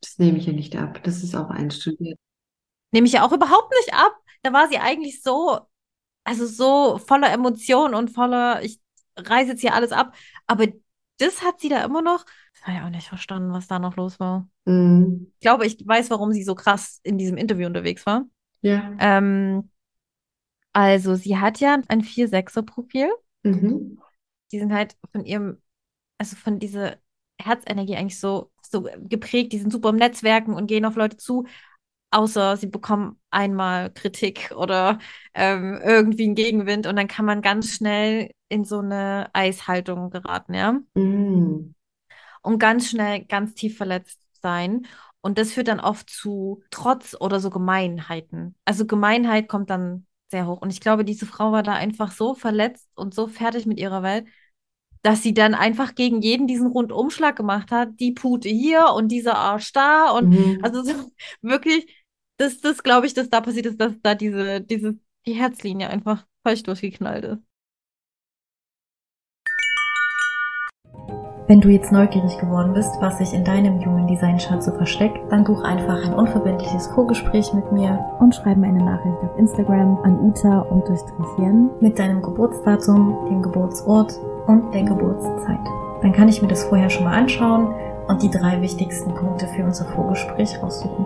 [0.00, 1.02] Das nehme ich ja nicht ab.
[1.02, 2.18] Das ist auch einstudiert.
[2.92, 4.16] Nehme ich ja auch überhaupt nicht ab.
[4.42, 5.60] Da war sie eigentlich so,
[6.24, 8.80] also so voller Emotionen und voller, ich
[9.18, 10.14] reiße jetzt hier alles ab.
[10.46, 10.66] Aber
[11.20, 12.24] das hat sie da immer noch.
[12.54, 14.48] Das habe ich auch nicht verstanden, was da noch los war.
[14.64, 15.32] Mhm.
[15.34, 18.24] Ich glaube, ich weiß, warum sie so krass in diesem Interview unterwegs war.
[18.62, 18.92] Ja.
[18.98, 19.70] Ähm,
[20.72, 23.08] also, sie hat ja ein 4-6er-Profil.
[23.42, 24.00] Mhm.
[24.52, 25.60] Die sind halt von ihrem,
[26.18, 26.96] also von dieser
[27.40, 29.52] Herzenergie eigentlich so, so geprägt.
[29.52, 31.46] Die sind super im Netzwerken und gehen auf Leute zu
[32.10, 34.98] außer sie bekommen einmal Kritik oder
[35.34, 40.54] ähm, irgendwie einen Gegenwind und dann kann man ganz schnell in so eine Eishaltung geraten,
[40.54, 40.80] ja.
[40.94, 41.74] Mhm.
[42.42, 44.86] Und ganz schnell ganz tief verletzt sein.
[45.20, 48.54] Und das führt dann oft zu Trotz oder so Gemeinheiten.
[48.64, 50.60] Also Gemeinheit kommt dann sehr hoch.
[50.62, 54.02] Und ich glaube, diese Frau war da einfach so verletzt und so fertig mit ihrer
[54.02, 54.26] Welt,
[55.02, 57.90] dass sie dann einfach gegen jeden diesen Rundumschlag gemacht hat.
[58.00, 60.10] Die Pute hier und dieser Arsch da.
[60.12, 60.60] Und Mhm.
[60.62, 60.92] also so,
[61.42, 61.86] wirklich,
[62.40, 66.26] das, das glaube ich, dass da passiert ist, dass da diese, diese, die Herzlinie einfach
[66.42, 67.42] falsch durchgeknallt ist.
[71.46, 75.42] Wenn du jetzt neugierig geworden bist, was sich in deinem jungen Designschatz so versteckt, dann
[75.42, 80.20] buch einfach ein unverbindliches Vorgespräch mit mir und schreib mir eine Nachricht auf Instagram an
[80.20, 81.70] uta-jen.
[81.80, 84.14] mit deinem Geburtsdatum, dem Geburtsort
[84.46, 85.58] und der Geburtszeit.
[86.02, 87.74] Dann kann ich mir das vorher schon mal anschauen
[88.06, 91.04] und die drei wichtigsten Punkte für unser Vorgespräch raussuchen.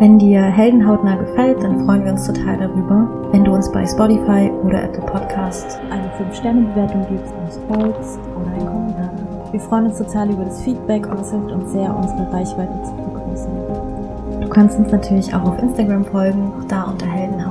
[0.00, 4.50] Wenn dir Heldenhautnah gefällt, dann freuen wir uns total darüber, wenn du uns bei Spotify
[4.64, 9.10] oder Apple Podcast Eine 5-Sterne-Bewertung gibst, uns folgst oder einen Kommentar.
[9.52, 12.94] Wir freuen uns total über das Feedback und es hilft uns sehr, unsere Reichweite zu
[12.94, 14.40] vergrößern.
[14.40, 17.49] Du kannst uns natürlich auch auf Instagram folgen, auch da unter Heldenhautnah.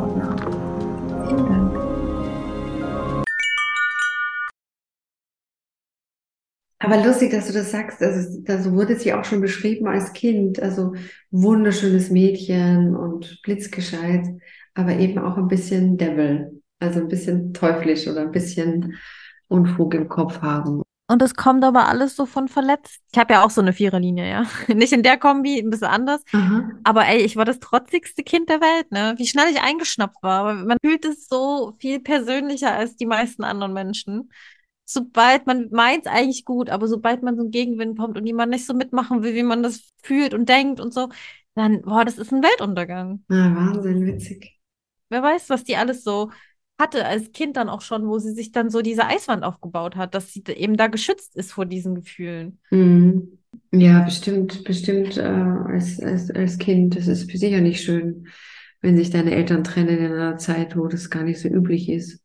[6.79, 8.01] Aber lustig, dass du das sagst.
[8.01, 10.61] Also, da so wurde sie auch schon beschrieben als Kind.
[10.61, 10.93] Also
[11.29, 14.25] wunderschönes Mädchen und blitzgescheit,
[14.73, 16.61] aber eben auch ein bisschen Devil.
[16.79, 18.95] Also ein bisschen teuflisch oder ein bisschen
[19.49, 20.81] Unfug im Kopf haben.
[21.07, 23.01] Und das kommt aber alles so von verletzt.
[23.11, 24.45] Ich habe ja auch so eine Viererlinie, ja.
[24.73, 26.21] Nicht in der Kombi, ein bisschen anders.
[26.31, 26.69] Aha.
[26.83, 29.15] Aber ey, ich war das trotzigste Kind der Welt, ne?
[29.17, 30.41] Wie schnell ich eingeschnappt war.
[30.41, 34.29] Aber man fühlt es so viel persönlicher als die meisten anderen Menschen.
[34.91, 38.49] Sobald man meint es eigentlich gut, aber sobald man so einen Gegenwind kommt und jemand
[38.51, 41.09] nicht so mitmachen will, wie man das fühlt und denkt und so,
[41.53, 43.23] dann, boah, das ist ein Weltuntergang.
[43.29, 44.59] Ah, Wahnsinn, witzig.
[45.09, 46.31] Wer weiß, was die alles so
[46.79, 50.15] hatte als Kind dann auch schon, wo sie sich dann so diese Eiswand aufgebaut hat,
[50.15, 52.59] dass sie eben da geschützt ist vor diesen Gefühlen.
[52.71, 53.37] Mhm.
[53.71, 56.95] Ja, bestimmt, bestimmt äh, als, als, als Kind.
[56.95, 58.27] Das ist für sicher nicht schön,
[58.81, 62.23] wenn sich deine Eltern trennen in einer Zeit, wo das gar nicht so üblich ist.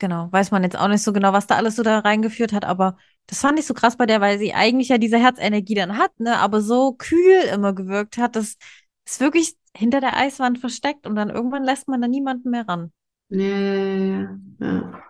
[0.00, 2.64] Genau, weiß man jetzt auch nicht so genau, was da alles so da reingeführt hat,
[2.64, 2.96] aber
[3.26, 6.18] das fand ich so krass bei der, weil sie eigentlich ja diese Herzenergie dann hat,
[6.20, 8.56] ne, aber so kühl immer gewirkt hat, dass
[9.04, 12.92] es wirklich hinter der Eiswand versteckt und dann irgendwann lässt man da niemanden mehr ran.
[13.28, 15.02] Ja, ja, ja, ja.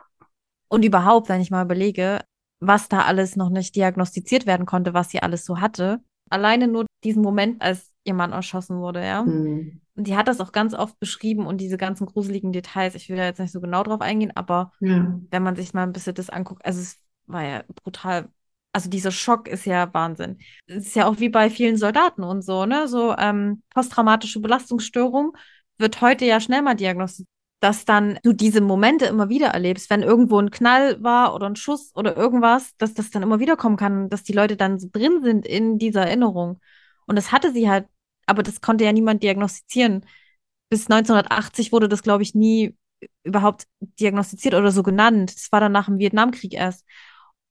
[0.68, 2.24] Und überhaupt, wenn ich mal überlege,
[2.60, 6.00] was da alles noch nicht diagnostiziert werden konnte, was sie alles so hatte.
[6.30, 9.22] Alleine nur diesen Moment, als ihr Mann erschossen wurde, ja.
[9.22, 9.80] Mhm.
[9.94, 12.94] Und die hat das auch ganz oft beschrieben und diese ganzen gruseligen Details.
[12.94, 15.18] Ich will da jetzt nicht so genau drauf eingehen, aber Ja.
[15.30, 18.28] wenn man sich mal ein bisschen das anguckt, also es war ja brutal.
[18.72, 20.38] Also dieser Schock ist ja Wahnsinn.
[20.66, 22.86] Es ist ja auch wie bei vielen Soldaten und so, ne?
[22.86, 25.36] So ähm, posttraumatische Belastungsstörung
[25.78, 27.28] wird heute ja schnell mal diagnostiziert,
[27.60, 31.56] dass dann du diese Momente immer wieder erlebst, wenn irgendwo ein Knall war oder ein
[31.56, 34.88] Schuss oder irgendwas, dass das dann immer wieder kommen kann, dass die Leute dann so
[34.92, 36.60] drin sind in dieser Erinnerung.
[37.08, 37.86] Und das hatte sie halt,
[38.26, 40.06] aber das konnte ja niemand diagnostizieren.
[40.70, 42.76] Bis 1980 wurde das, glaube ich, nie
[43.24, 45.34] überhaupt diagnostiziert oder so genannt.
[45.34, 46.84] Das war dann nach dem Vietnamkrieg erst.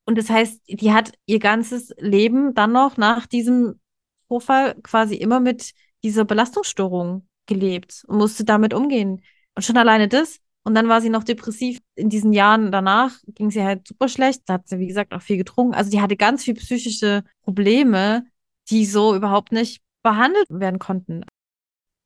[0.05, 3.80] Und das heißt, die hat ihr ganzes Leben dann noch nach diesem
[4.28, 9.22] Vorfall quasi immer mit dieser Belastungsstörung gelebt und musste damit umgehen.
[9.55, 10.39] Und schon alleine das.
[10.64, 11.80] Und dann war sie noch depressiv.
[11.95, 14.43] In diesen Jahren danach ging sie halt super schlecht.
[14.45, 15.74] Da hat sie, wie gesagt, auch viel getrunken.
[15.74, 18.26] Also die hatte ganz viel psychische Probleme,
[18.70, 21.24] die so überhaupt nicht behandelt werden konnten.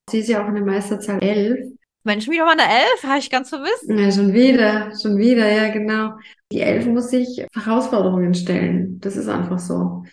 [0.09, 1.77] Sie ist ja auch eine Meisterzahl 11.
[2.03, 3.85] Mensch, wieder mal eine Elf, habe ich ganz vermisst.
[3.87, 6.13] Ja, schon wieder, schon wieder, ja, genau.
[6.51, 8.99] Die Elf muss sich Herausforderungen stellen.
[8.99, 10.03] Das ist einfach so.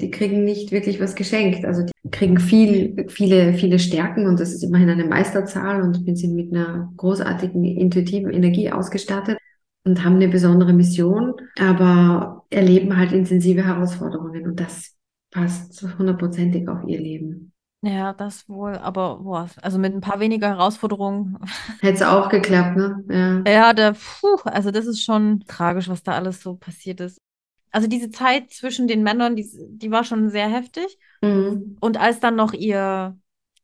[0.00, 1.64] Die kriegen nicht wirklich was geschenkt.
[1.64, 6.34] Also die kriegen viel, viele, viele Stärken und das ist immerhin eine Meisterzahl und sind
[6.34, 9.38] mit einer großartigen intuitiven Energie ausgestattet
[9.84, 14.97] und haben eine besondere Mission, aber erleben halt intensive Herausforderungen und das
[15.30, 17.52] passt hundertprozentig auf ihr Leben.
[17.80, 21.38] Ja, das wohl, aber boah, also mit ein paar weniger Herausforderungen.
[21.80, 23.44] Hätte es auch geklappt, ne?
[23.46, 23.52] Ja.
[23.52, 27.20] Ja, der, puh, also das ist schon tragisch, was da alles so passiert ist.
[27.70, 30.98] Also diese Zeit zwischen den Männern, die, die war schon sehr heftig.
[31.20, 31.76] Mhm.
[31.80, 33.16] Und als dann noch ihr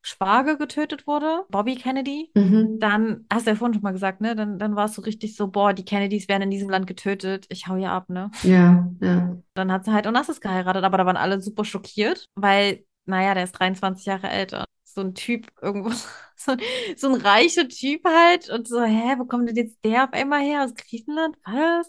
[0.07, 2.78] Schwager getötet wurde, Bobby Kennedy, Mhm.
[2.78, 4.36] dann, hast du ja vorhin schon mal gesagt, ne?
[4.36, 7.46] Dann, dann war es so richtig so, boah, die Kennedys werden in diesem Land getötet,
[7.48, 8.30] ich hau hier ab, ne?
[8.42, 9.36] Ja, ja.
[9.55, 13.44] Dann hat sie halt Onassis geheiratet, aber da waren alle super schockiert, weil, naja, der
[13.44, 14.64] ist 23 Jahre älter.
[14.84, 15.90] So ein Typ irgendwo,
[16.36, 16.61] so, ein-
[16.96, 20.42] so ein reicher Typ halt und so, hä, wo kommt denn jetzt der auf einmal
[20.42, 20.64] her?
[20.64, 21.36] Aus Griechenland?
[21.44, 21.88] Was?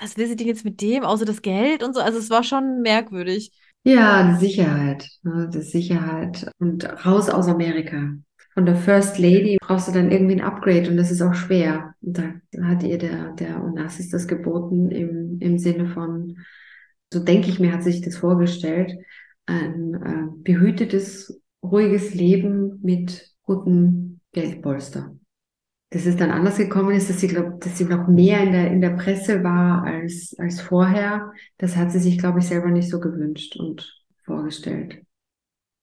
[0.00, 2.00] Was will sie denn jetzt mit dem, außer das Geld und so?
[2.00, 3.52] Also es war schon merkwürdig.
[3.86, 8.14] Ja, die Sicherheit, ne, die Sicherheit und raus aus Amerika.
[8.54, 11.94] Von der First Lady brauchst du dann irgendwie ein Upgrade und das ist auch schwer.
[12.00, 16.38] Und da hat ihr der, der Onassis das geboten im, im Sinne von,
[17.12, 18.94] so denke ich mir, hat sich das vorgestellt,
[19.46, 25.14] ein äh, behütetes, ruhiges Leben mit gutem Geldpolster.
[25.90, 28.70] Dass es dann anders gekommen ist, dass sie, glaub, dass sie noch mehr in der,
[28.72, 31.32] in der Presse war als, als vorher.
[31.58, 35.02] Das hat sie sich, glaube ich, selber nicht so gewünscht und vorgestellt.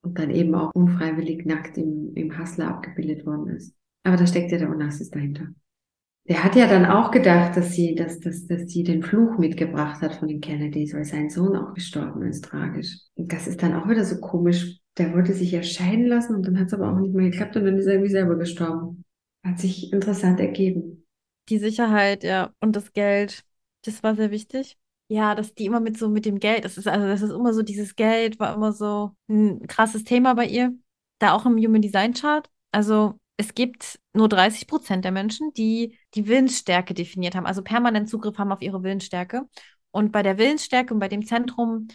[0.03, 3.73] Und dann eben auch unfreiwillig nackt im, im Hustler abgebildet worden ist.
[4.03, 5.47] Aber da steckt ja der Onassis dahinter.
[6.27, 10.01] Der hat ja dann auch gedacht, dass sie, dass, dass, dass sie den Fluch mitgebracht
[10.01, 12.99] hat von den Kennedys, weil sein Sohn auch gestorben ist, tragisch.
[13.15, 14.77] Und das ist dann auch wieder so komisch.
[14.97, 17.55] Der wollte sich ja scheiden lassen und dann hat es aber auch nicht mehr geklappt
[17.57, 19.00] und dann ist er irgendwie selber gestorben.
[19.43, 21.05] Hat sich interessant ergeben.
[21.49, 23.43] Die Sicherheit, ja, und das Geld,
[23.83, 24.77] das war sehr wichtig.
[25.07, 27.53] Ja, dass die immer mit so mit dem Geld, das ist also das ist immer
[27.53, 30.73] so dieses Geld war immer so ein krasses Thema bei ihr,
[31.19, 32.49] da auch im Human Design Chart.
[32.71, 38.07] Also es gibt nur 30 Prozent der Menschen, die die Willensstärke definiert haben, also permanent
[38.07, 39.49] Zugriff haben auf ihre Willensstärke.
[39.91, 41.87] Und bei der Willensstärke und bei dem Zentrum,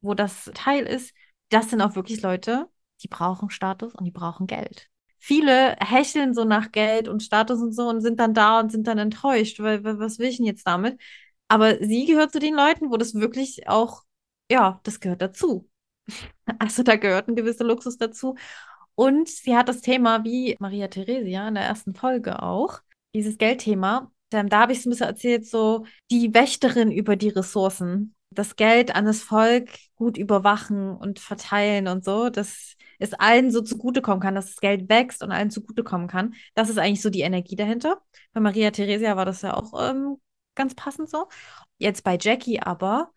[0.00, 1.14] wo das Teil ist,
[1.50, 2.68] das sind auch wirklich Leute,
[3.02, 4.88] die brauchen Status und die brauchen Geld.
[5.26, 8.86] Viele hecheln so nach Geld und Status und so und sind dann da und sind
[8.86, 11.00] dann enttäuscht, weil, was will ich denn jetzt damit?
[11.48, 14.02] Aber sie gehört zu den Leuten, wo das wirklich auch,
[14.50, 15.68] ja, das gehört dazu.
[16.58, 18.36] Also da gehört ein gewisser Luxus dazu.
[18.94, 22.80] Und sie hat das Thema, wie Maria Theresia in der ersten Folge auch,
[23.14, 24.10] dieses Geldthema.
[24.32, 28.14] Ähm, Da habe ich so ein bisschen erzählt, so die Wächterin über die Ressourcen.
[28.30, 33.60] Das Geld an das Volk gut überwachen und verteilen und so, dass es allen so
[33.62, 36.34] zugutekommen kann, dass das Geld wächst und allen zugutekommen kann.
[36.54, 38.00] Das ist eigentlich so die Energie dahinter.
[38.32, 40.16] Bei Maria Theresia war das ja auch ähm,
[40.54, 41.28] ganz passend so.
[41.78, 43.12] Jetzt bei Jackie aber,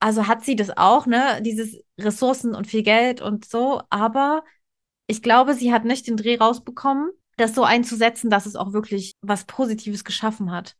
[0.00, 4.44] also hat sie das auch, ne, dieses Ressourcen und viel Geld und so, aber
[5.06, 9.16] ich glaube, sie hat nicht den Dreh rausbekommen, das so einzusetzen, dass es auch wirklich
[9.20, 10.76] was Positives geschaffen hat.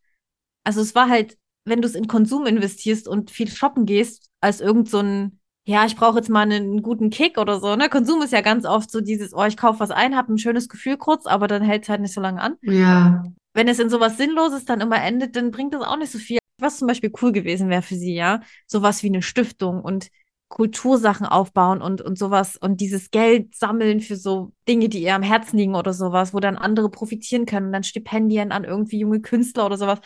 [0.64, 4.60] Also es war halt, wenn du es in Konsum investierst und viel shoppen gehst, als
[4.60, 7.88] irgend so ein, ja, ich brauche jetzt mal einen, guten Kick oder so, ne?
[7.88, 10.68] Konsum ist ja ganz oft so dieses, oh, ich kaufe was ein, habe ein schönes
[10.68, 12.56] Gefühl kurz, aber dann hält es halt nicht so lange an.
[12.62, 16.18] Ja, Wenn es in sowas Sinnloses dann immer endet, dann bringt das auch nicht so
[16.18, 16.38] viel.
[16.60, 20.08] Was zum Beispiel cool gewesen wäre für sie, ja, sowas wie eine Stiftung und
[20.48, 25.22] Kultursachen aufbauen und, und sowas und dieses Geld sammeln für so Dinge, die ihr am
[25.22, 29.20] Herzen liegen oder sowas, wo dann andere profitieren können und dann Stipendien an irgendwie junge
[29.20, 29.98] Künstler oder sowas.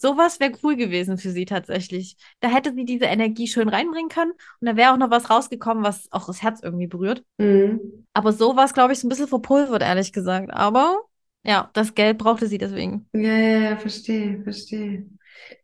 [0.00, 2.16] Sowas wäre cool gewesen für sie tatsächlich.
[2.40, 5.84] Da hätte sie diese Energie schön reinbringen können und da wäre auch noch was rausgekommen,
[5.84, 7.24] was auch das Herz irgendwie berührt.
[7.38, 8.04] mhm.
[8.14, 10.52] Aber so war es, glaube ich, so ein bisschen verpulvert, ehrlich gesagt.
[10.52, 11.02] Aber
[11.44, 13.08] ja, das Geld brauchte sie deswegen.
[13.12, 15.06] Ja, ja, ja, verstehe, verstehe.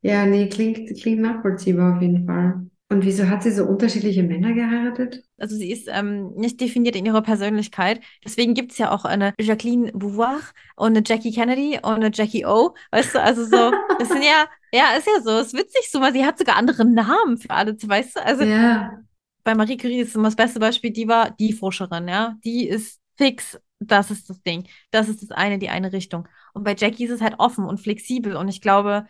[0.03, 2.69] Ja, nee, klingt, klingt nachvollziehbar auf jeden Fall.
[2.89, 5.25] Und wieso hat sie so unterschiedliche Männer geheiratet?
[5.39, 8.01] Also sie ist ähm, nicht definiert in ihrer Persönlichkeit.
[8.25, 10.41] Deswegen gibt es ja auch eine Jacqueline Beauvoir
[10.77, 12.75] und eine Jackie Kennedy und eine Jackie O.
[12.93, 16.13] Weißt du, also so, das sind ja, ja, ist ja so, ist witzig so, weil
[16.13, 18.25] sie hat sogar andere Namen für alle, weißt du?
[18.25, 19.03] Also Ja,
[19.47, 22.37] bei Marie Curie ist immer das beste Beispiel, die war die Forscherin, ja.
[22.45, 24.67] Die ist fix, das ist das Ding.
[24.91, 26.29] Das ist das eine, die eine Richtung.
[26.53, 28.37] Und bei Jackie ist es halt offen und flexibel.
[28.37, 29.07] Und ich glaube,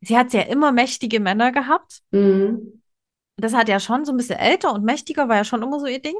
[0.00, 2.00] sie hat ja immer mächtige Männer gehabt.
[2.10, 2.81] mhm.
[3.42, 5.86] Das hat ja schon so ein bisschen älter und mächtiger, war ja schon immer so
[5.86, 6.16] ihr Ding.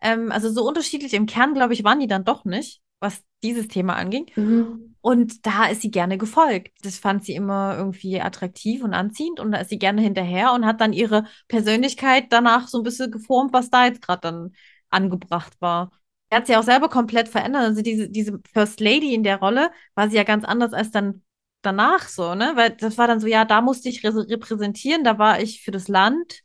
[0.00, 2.82] Ähm, also so unterschiedlich im Kern, glaube ich, waren die dann doch nicht.
[3.00, 4.26] was dieses Thema anging.
[4.34, 4.96] Mhm.
[5.00, 6.76] Und da ist sie gerne gefolgt.
[6.82, 10.66] Das fand sie immer irgendwie attraktiv und anziehend und da ist sie gerne hinterher und
[10.66, 14.52] hat dann ihre Persönlichkeit danach so ein bisschen geformt, was da jetzt gerade dann
[14.90, 15.92] angebracht war.
[16.30, 17.62] Er hat sie auch selber komplett verändert.
[17.62, 21.22] Also diese, diese First Lady in der Rolle war sie ja ganz anders als dann
[21.62, 22.52] danach so, ne?
[22.56, 25.88] Weil das war dann so, ja, da musste ich repräsentieren, da war ich für das
[25.88, 26.42] Land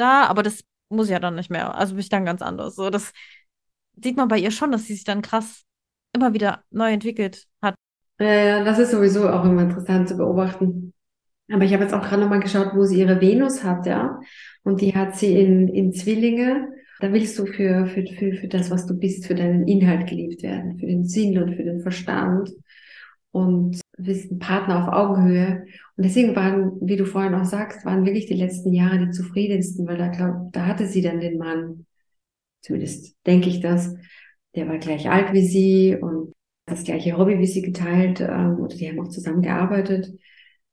[0.00, 1.74] da, aber das muss ich ja dann nicht mehr.
[1.74, 2.74] Also bin ich dann ganz anders.
[2.74, 3.12] So, das
[4.02, 5.64] sieht man bei ihr schon, dass sie sich dann krass
[6.14, 7.74] immer wieder neu entwickelt hat.
[8.18, 10.92] Ja, ja, das ist sowieso auch immer interessant zu beobachten.
[11.50, 14.20] Aber ich habe jetzt auch gerade nochmal geschaut, wo sie ihre Venus hat, ja.
[14.62, 16.68] Und die hat sie in, in Zwillinge.
[17.00, 20.42] Da willst du für, für, für, für das, was du bist, für deinen Inhalt geliebt
[20.42, 22.50] werden, für den Sinn und für den Verstand.
[23.32, 25.66] Und bist ein Partner auf Augenhöhe.
[25.96, 29.86] Und deswegen waren, wie du vorhin auch sagst, waren wirklich die letzten Jahre die zufriedensten,
[29.86, 31.86] weil da glaub, da hatte sie dann den Mann.
[32.62, 33.94] Zumindest denke ich das.
[34.54, 36.32] Der war gleich alt wie sie und
[36.66, 40.12] das gleiche Hobby wie sie geteilt, ähm, oder die haben auch zusammen gearbeitet.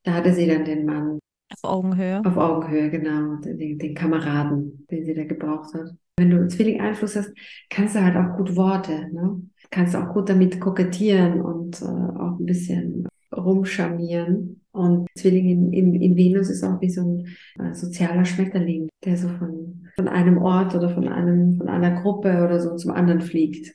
[0.04, 1.20] Da hatte sie dann den Mann.
[1.52, 2.22] Auf Augenhöhe.
[2.26, 3.36] Auf Augenhöhe, genau.
[3.38, 5.92] Den, den Kameraden, den sie da gebraucht hat.
[6.18, 7.32] Wenn du einen Zwilling-Einfluss hast,
[7.70, 9.42] kannst du halt auch gut Worte, ne?
[9.70, 14.62] Kannst auch gut damit kokettieren und äh, auch ein bisschen rumscharmieren.
[14.72, 19.18] Und Zwilling in, in, in Venus ist auch wie so ein äh, sozialer Schmetterling, der
[19.18, 23.22] so von, von einem Ort oder von einem, von einer Gruppe oder so zum anderen
[23.22, 23.74] fliegt.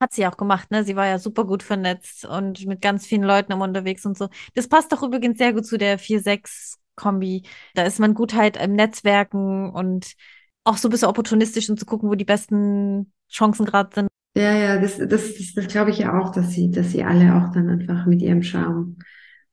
[0.00, 0.84] Hat sie auch gemacht, ne?
[0.84, 4.28] Sie war ja super gut vernetzt und mit ganz vielen Leuten immer unterwegs und so.
[4.54, 7.42] Das passt doch übrigens sehr gut zu der 4-6-Kombi.
[7.74, 10.14] Da ist man gut halt im Netzwerken und
[10.62, 14.08] auch so ein bisschen opportunistisch und zu gucken, wo die besten Chancen gerade sind.
[14.38, 17.34] Ja, ja, das, das, das, das glaube ich ja auch, dass sie, dass sie alle
[17.34, 18.96] auch dann einfach mit ihrem Charme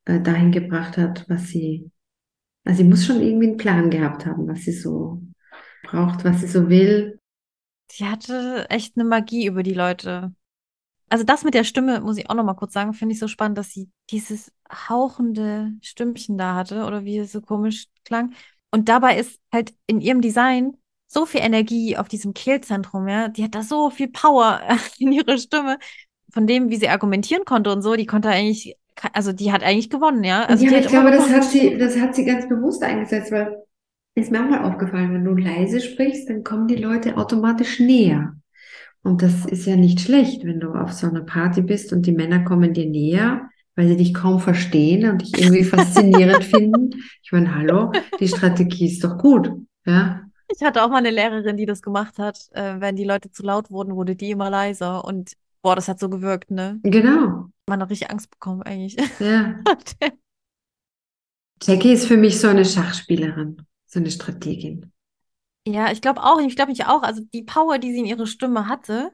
[0.06, 1.90] äh, dahin gebracht hat, was sie,
[2.66, 5.24] also sie muss schon irgendwie einen Plan gehabt haben, was sie so
[5.82, 7.20] braucht, was sie so will.
[7.92, 10.36] Sie hatte echt eine Magie über die Leute.
[11.10, 13.28] Also das mit der Stimme, muss ich auch noch mal kurz sagen, finde ich so
[13.28, 18.36] spannend, dass sie dieses hauchende Stimmchen da hatte oder wie es so komisch klang.
[18.70, 20.78] Und dabei ist halt in ihrem Design
[21.16, 23.30] so viel Energie auf diesem Kehlzentrum, ja.
[23.30, 24.62] Die hat da so viel Power
[25.00, 25.78] in ihrer Stimme.
[26.32, 28.76] Von dem, wie sie argumentieren konnte und so, die konnte eigentlich,
[29.14, 30.44] also die hat eigentlich gewonnen, ja.
[30.44, 33.56] Also ja, ich glaube, das hat sie, das hat sie ganz bewusst eingesetzt, weil
[34.16, 38.34] ist mir auch mal aufgefallen, wenn du leise sprichst, dann kommen die Leute automatisch näher.
[39.02, 42.14] Und das ist ja nicht schlecht, wenn du auf so einer Party bist und die
[42.14, 46.90] Männer kommen dir näher, weil sie dich kaum verstehen und dich irgendwie faszinierend finden.
[47.24, 49.52] Ich meine, hallo, die Strategie ist doch gut,
[49.86, 50.25] ja.
[50.48, 52.50] Ich hatte auch mal eine Lehrerin, die das gemacht hat.
[52.52, 55.04] Äh, wenn die Leute zu laut wurden, wurde die immer leiser.
[55.04, 56.80] Und boah, das hat so gewirkt, ne?
[56.84, 58.96] Genau, Man hat richtig Angst bekommen, eigentlich.
[59.20, 59.56] ja.
[61.62, 64.92] Jackie ist für mich so eine Schachspielerin, so eine Strategin.
[65.68, 67.02] Ja, ich glaube auch, ich glaube mich auch.
[67.02, 69.12] Also die Power, die sie in ihrer Stimme hatte,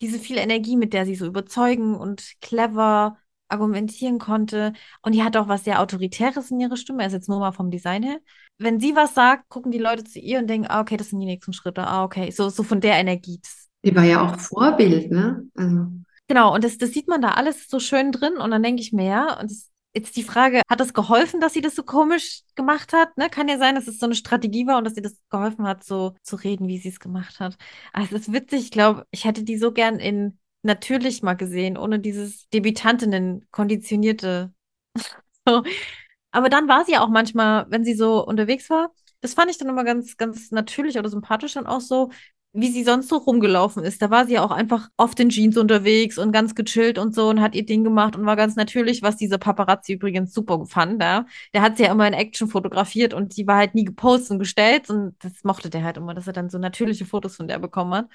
[0.00, 3.18] diese viel Energie, mit der sie so überzeugen und clever
[3.50, 4.72] argumentieren konnte.
[5.02, 7.70] Und die hat auch was sehr Autoritäres in ihrer Stimme, also jetzt nur mal vom
[7.70, 8.18] Design her.
[8.58, 11.20] Wenn sie was sagt, gucken die Leute zu ihr und denken, ah, okay, das sind
[11.20, 11.86] die nächsten Schritte.
[11.86, 13.40] Ah, okay, so, so von der Energie.
[13.84, 15.44] Die war ja auch Vorbild, ne?
[15.54, 15.86] Also,
[16.28, 18.36] genau, und das, das sieht man da alles so schön drin.
[18.36, 21.52] Und dann denke ich mir, ja, und das, jetzt die Frage, hat das geholfen, dass
[21.54, 23.16] sie das so komisch gemacht hat?
[23.16, 23.30] Ne?
[23.30, 25.84] Kann ja sein, dass es so eine Strategie war und dass sie das geholfen hat,
[25.84, 27.56] so zu reden, wie sie es gemacht hat.
[27.92, 31.76] Also es ist witzig, ich glaube, ich hätte die so gern in natürlich mal gesehen,
[31.76, 34.52] ohne dieses Debütantinnen konditionierte.
[35.46, 35.62] so.
[36.32, 39.68] Aber dann war sie auch manchmal, wenn sie so unterwegs war, das fand ich dann
[39.68, 42.10] immer ganz, ganz natürlich oder sympathisch dann auch so,
[42.52, 44.02] wie sie sonst so rumgelaufen ist.
[44.02, 47.28] Da war sie ja auch einfach oft in Jeans unterwegs und ganz gechillt und so
[47.28, 51.00] und hat ihr Ding gemacht und war ganz natürlich, was dieser Paparazzi übrigens super fand.
[51.02, 51.26] Ja.
[51.54, 54.38] Der hat sie ja immer in Action fotografiert und die war halt nie gepostet und
[54.40, 57.58] gestellt und das mochte der halt immer, dass er dann so natürliche Fotos von der
[57.60, 58.08] bekommen hat.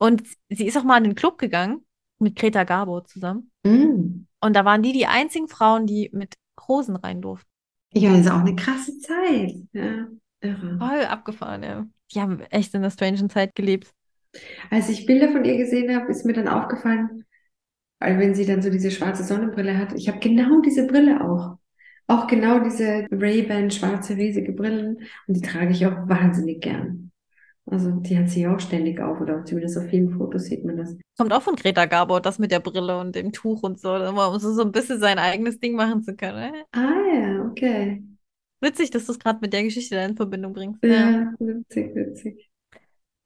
[0.00, 1.84] Und sie ist auch mal in den Club gegangen
[2.18, 3.50] mit Greta Garbo zusammen.
[3.64, 4.26] mm.
[4.42, 6.34] Und da waren die die einzigen Frauen, die mit
[6.66, 7.48] Hosen rein durften.
[7.92, 9.54] Ja, ist auch eine krasse Zeit.
[9.72, 10.06] Ja,
[10.40, 10.78] irre.
[10.78, 11.86] Voll abgefahren, ja.
[12.12, 13.92] Die haben echt in der strangen Zeit gelebt.
[14.70, 17.24] Als ich Bilder von ihr gesehen habe, ist mir dann aufgefallen,
[17.98, 21.58] weil wenn sie dann so diese schwarze Sonnenbrille hat, ich habe genau diese Brille auch.
[22.06, 27.09] Auch genau diese Ray-Ban schwarze riesige Brillen und die trage ich auch wahnsinnig gern.
[27.70, 30.96] Also die hat sie auch ständig auf oder zumindest auf vielen Fotos sieht man das.
[31.16, 34.38] Kommt auch von Greta Garbo, das mit der Brille und dem Tuch und so, um
[34.40, 36.52] so, ein bisschen sein eigenes Ding machen zu können.
[36.52, 36.64] ne?
[36.72, 38.02] Ah ja, okay.
[38.60, 40.82] Witzig, dass du es gerade mit der Geschichte da in Verbindung bringst.
[40.82, 42.50] Ja, witzig, witzig.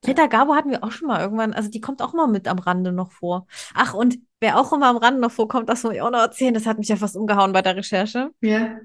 [0.04, 2.58] Greta Garbo hatten wir auch schon mal irgendwann, also die kommt auch mal mit am
[2.58, 3.46] Rande noch vor.
[3.74, 6.52] Ach, und wer auch immer am Rande noch vorkommt, das muss ich auch noch erzählen,
[6.52, 8.30] das hat mich ja fast umgehauen bei der Recherche.
[8.42, 8.78] Ja.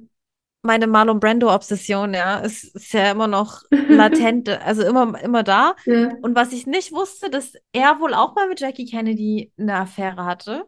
[0.61, 5.75] Meine Marlon Brando-Obsession, ja, ist, ist ja immer noch latent, also immer, immer da.
[5.85, 6.11] Ja.
[6.21, 10.25] Und was ich nicht wusste, dass er wohl auch mal mit Jackie Kennedy eine Affäre
[10.25, 10.65] hatte.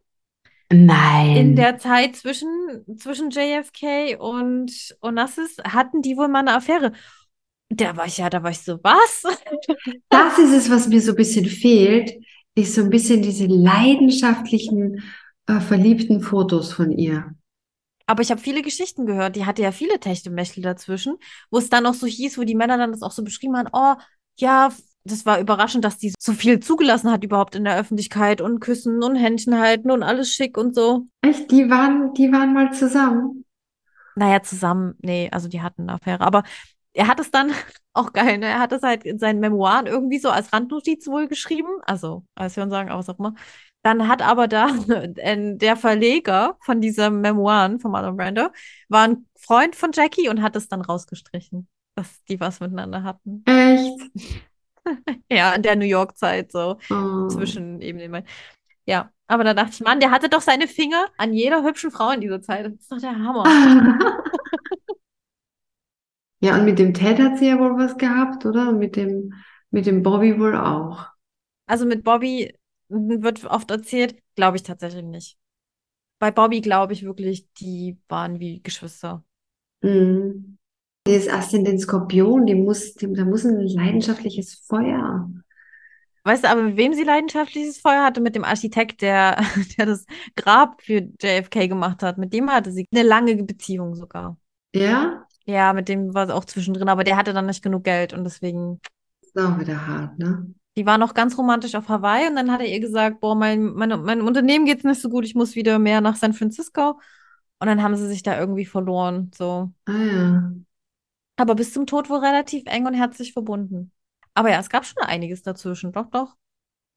[0.72, 1.36] Nein.
[1.36, 2.48] In der Zeit zwischen,
[2.98, 6.94] zwischen JFK und Onassis hatten die wohl mal eine Affäre.
[7.70, 9.24] Da war ich ja, da war ich so, was?
[10.10, 12.14] Das ist es, was mir so ein bisschen fehlt,
[12.56, 15.04] ist so ein bisschen diese leidenschaftlichen,
[15.48, 17.34] äh, verliebten Fotos von ihr.
[18.08, 21.18] Aber ich habe viele Geschichten gehört, die hatte ja viele Techtelmechtel dazwischen,
[21.50, 23.70] wo es dann auch so hieß, wo die Männer dann das auch so beschrieben haben,
[23.74, 23.96] oh,
[24.38, 24.72] ja,
[25.04, 29.04] das war überraschend, dass die so viel zugelassen hat überhaupt in der Öffentlichkeit und küssen
[29.04, 31.08] und Händchen halten und alles schick und so.
[31.22, 33.46] Echt, die waren, die waren mal zusammen.
[34.16, 36.22] Naja, zusammen, nee, also die hatten eine Affäre.
[36.22, 36.44] Aber
[36.94, 37.52] er hat es dann,
[37.94, 38.48] auch geil, ne?
[38.48, 42.56] Er hat es halt in seinen Memoiren irgendwie so als Randnotiz wohl geschrieben, also als
[42.56, 43.34] Hörensagen, aber was auch immer.
[43.84, 44.68] Dann hat aber da
[45.18, 48.50] äh, der Verleger von diesen Memoiren von Marlon Brando
[48.90, 53.44] war ein Freund von Jackie und hat es dann rausgestrichen, dass die was miteinander hatten.
[53.46, 54.00] Echt?
[55.32, 57.28] Ja, in der New York-Zeit so Oh.
[57.30, 58.28] zwischen eben den beiden.
[58.86, 62.12] Ja, aber da dachte ich, Mann, der hatte doch seine Finger an jeder hübschen Frau
[62.12, 62.66] in dieser Zeit.
[62.66, 63.44] Das ist doch der Hammer.
[66.40, 68.70] Ja, und mit dem Ted hat sie ja wohl was gehabt, oder?
[68.70, 69.34] Und mit dem,
[69.70, 71.08] mit dem Bobby wohl auch.
[71.68, 72.54] Also mit Bobby
[72.92, 75.38] wird oft erzählt, glaube ich tatsächlich nicht.
[76.20, 79.24] Bei Bobby glaube ich wirklich, die waren wie Geschwister.
[79.82, 80.58] Mhm.
[81.08, 85.32] Dieses Aszendent Skorpion, die muss, die, da muss ein leidenschaftliches Feuer.
[86.24, 88.22] Weißt du, aber mit wem sie leidenschaftliches Feuer hatte?
[88.22, 89.44] Mit dem Architekt, der,
[89.78, 92.20] der das Grab für JFK gemacht hat.
[92.20, 94.38] Mit dem hatte sie eine lange Beziehung sogar.
[94.76, 95.26] Ja?
[95.46, 98.24] Ja, mit dem war es auch zwischendrin, aber der hatte dann nicht genug Geld und
[98.24, 98.80] deswegen.
[99.22, 100.54] Ist auch wieder hart, ne?
[100.78, 103.74] Die war noch ganz romantisch auf Hawaii und dann hat er ihr gesagt, boah, mein,
[103.74, 107.00] mein, meinem Unternehmen geht's nicht so gut, ich muss wieder mehr nach San Francisco.
[107.60, 109.72] Und dann haben sie sich da irgendwie verloren, so.
[109.86, 110.54] Ah ja.
[111.38, 113.92] Aber bis zum Tod wohl relativ eng und herzlich verbunden.
[114.34, 116.36] Aber ja, es gab schon einiges dazwischen, doch, doch.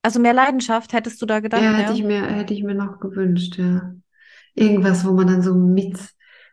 [0.02, 1.78] Also mehr Leidenschaft hättest du da gedacht, Ja, ja?
[1.78, 3.94] hätte ich mir, hätte ich mir noch gewünscht, ja.
[4.54, 5.98] Irgendwas, wo man dann so mit,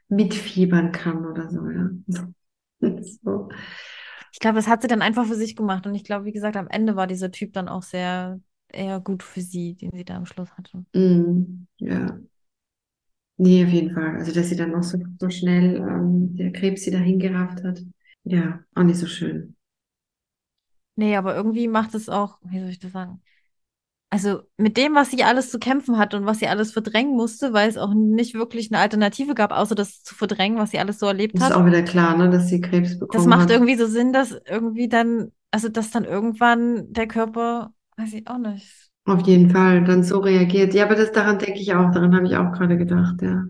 [0.08, 1.90] mitfiebern kann oder so, ja.
[3.24, 3.50] So.
[4.32, 5.86] Ich glaube, das hat sie dann einfach für sich gemacht.
[5.86, 9.24] Und ich glaube, wie gesagt, am Ende war dieser Typ dann auch sehr eher gut
[9.24, 10.86] für sie, den sie da am Schluss hatte.
[10.94, 12.22] Mm, ja.
[13.38, 14.16] Nee, auf jeden Fall.
[14.18, 17.82] Also, dass sie dann noch so, so schnell ähm, der Krebs sie dahin gerafft hat.
[18.24, 19.56] Ja, auch nicht so schön.
[20.96, 23.22] Nee, aber irgendwie macht es auch, wie soll ich das sagen?
[24.12, 27.54] Also mit dem, was sie alles zu kämpfen hat und was sie alles verdrängen musste,
[27.54, 31.00] weil es auch nicht wirklich eine Alternative gab, außer das zu verdrängen, was sie alles
[31.00, 31.52] so erlebt Das ist hat.
[31.52, 33.50] auch wieder klar, ne, dass sie Krebs Das bekommen macht hat.
[33.50, 38.38] irgendwie so Sinn, dass irgendwie dann, also dass dann irgendwann der Körper, weiß ich auch
[38.38, 38.92] nicht.
[39.06, 40.74] Auf jeden Fall, dann so reagiert.
[40.74, 43.46] Ja, aber das daran denke ich auch, daran habe ich auch gerade gedacht, ja.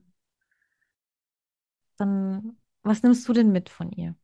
[1.97, 4.15] Dann, was nimmst du denn mit von ihr?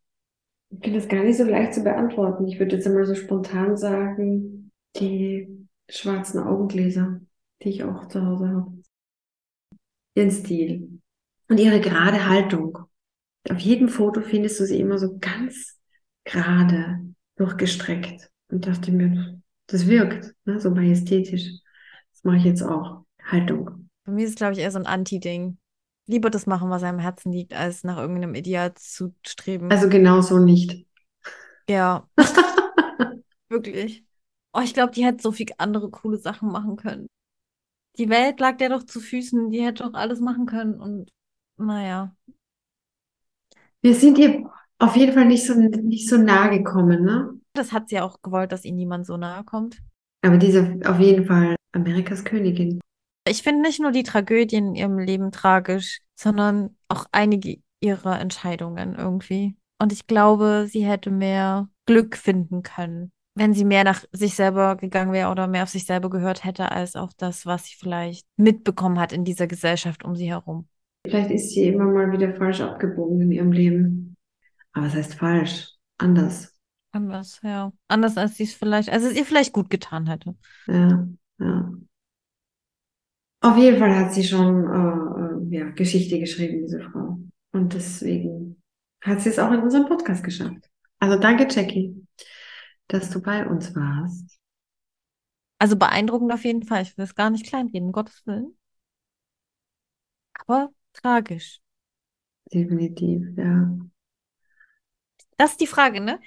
[0.70, 2.46] Ich finde das gar nicht so leicht zu beantworten.
[2.46, 7.20] Ich würde jetzt immer so spontan sagen, die schwarzen Augengläser,
[7.62, 8.72] die ich auch zu Hause habe.
[10.14, 11.00] Ihren Stil
[11.48, 12.78] und ihre gerade Haltung.
[13.48, 15.78] Auf jedem Foto findest du sie immer so ganz
[16.24, 17.00] gerade
[17.36, 21.44] durchgestreckt und dachte mir, das wirkt, ne, so majestätisch.
[22.12, 23.04] Das mache ich jetzt auch.
[23.22, 23.88] Haltung.
[24.04, 25.58] Bei mir ist es, glaube ich, eher so ein Anti-Ding.
[26.06, 29.70] Lieber das machen, was einem Herzen liegt, als nach irgendeinem Ideal zu streben.
[29.70, 30.86] Also genau so nicht.
[31.68, 32.08] Ja,
[33.50, 34.07] wirklich.
[34.58, 37.06] Oh, ich glaube, die hätte so viel andere coole Sachen machen können.
[37.96, 41.12] Die Welt lag der doch zu Füßen, die hätte doch alles machen können und
[41.58, 42.16] naja.
[43.82, 44.50] Wir sind ihr
[44.80, 47.38] auf jeden Fall nicht so, nicht so nahe gekommen, ne?
[47.52, 49.80] Das hat sie auch gewollt, dass ihnen niemand so nahe kommt.
[50.22, 52.80] Aber diese auf jeden Fall Amerikas Königin.
[53.28, 58.96] Ich finde nicht nur die Tragödien in ihrem Leben tragisch, sondern auch einige ihrer Entscheidungen
[58.96, 59.54] irgendwie.
[59.80, 64.76] Und ich glaube, sie hätte mehr Glück finden können, wenn sie mehr nach sich selber
[64.76, 68.26] gegangen wäre oder mehr auf sich selber gehört hätte, als auf das, was sie vielleicht
[68.36, 70.66] mitbekommen hat in dieser Gesellschaft um sie herum.
[71.06, 74.16] Vielleicht ist sie immer mal wieder falsch abgebogen in ihrem Leben.
[74.72, 75.70] Aber was heißt falsch?
[75.98, 76.54] Anders.
[76.92, 77.72] Anders, ja.
[77.86, 80.34] Anders, als sie es vielleicht, als es ihr vielleicht gut getan hätte.
[80.66, 81.08] Ja,
[81.38, 81.72] ja.
[83.40, 87.18] Auf jeden Fall hat sie schon äh, äh, ja, Geschichte geschrieben, diese Frau.
[87.52, 88.60] Und deswegen
[89.00, 90.68] hat sie es auch in unserem Podcast geschafft.
[90.98, 91.94] Also danke, Jackie,
[92.88, 94.38] dass du bei uns warst.
[95.60, 96.82] Also beeindruckend auf jeden Fall.
[96.82, 98.56] Ich will es gar nicht kleinreden, um Gottes Willen.
[100.40, 101.60] Aber tragisch.
[102.52, 103.54] Definitiv, ja.
[105.36, 106.20] Das ist die Frage, ne?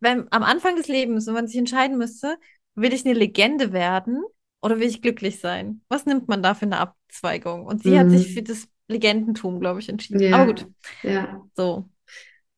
[0.00, 2.38] Wenn am Anfang des Lebens, wenn man sich entscheiden müsste,
[2.74, 4.22] will ich eine Legende werden
[4.62, 5.82] oder will ich glücklich sein?
[5.88, 7.66] Was nimmt man da für eine Abzweigung?
[7.66, 8.34] Und sie hat sich Mhm.
[8.34, 10.20] für das Legendentum, glaube ich, entschieden.
[10.20, 10.28] Ja.
[10.30, 10.68] Aber gut,
[11.02, 11.42] Ja.
[11.56, 11.88] so.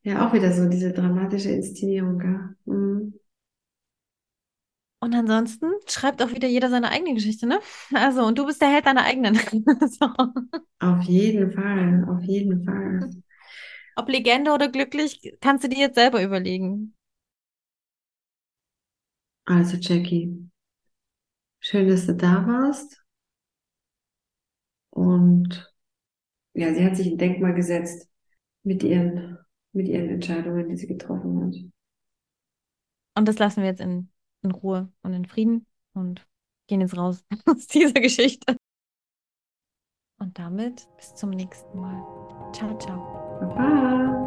[0.03, 2.55] Ja, auch wieder so diese dramatische Inszenierung, gell?
[2.65, 3.13] Mhm.
[5.03, 7.59] Und ansonsten schreibt auch wieder jeder seine eigene Geschichte, ne?
[7.93, 9.35] Also, und du bist der Held deiner eigenen.
[9.89, 10.05] So.
[10.79, 13.09] Auf jeden Fall, auf jeden Fall.
[13.97, 16.95] Ob Legende oder glücklich, kannst du dir jetzt selber überlegen.
[19.45, 20.49] Also, Jackie,
[21.59, 23.03] schön, dass du da warst.
[24.91, 25.73] Und
[26.53, 28.09] ja, sie hat sich ein Denkmal gesetzt
[28.63, 29.37] mit ihren,
[29.73, 31.55] mit ihren Entscheidungen, die sie getroffen hat.
[33.15, 34.12] Und das lassen wir jetzt in,
[34.43, 36.27] in Ruhe und in Frieden und
[36.67, 38.57] gehen jetzt raus aus dieser Geschichte.
[40.19, 42.01] Und damit bis zum nächsten Mal.
[42.53, 42.97] Ciao, ciao.
[43.39, 44.22] Baba.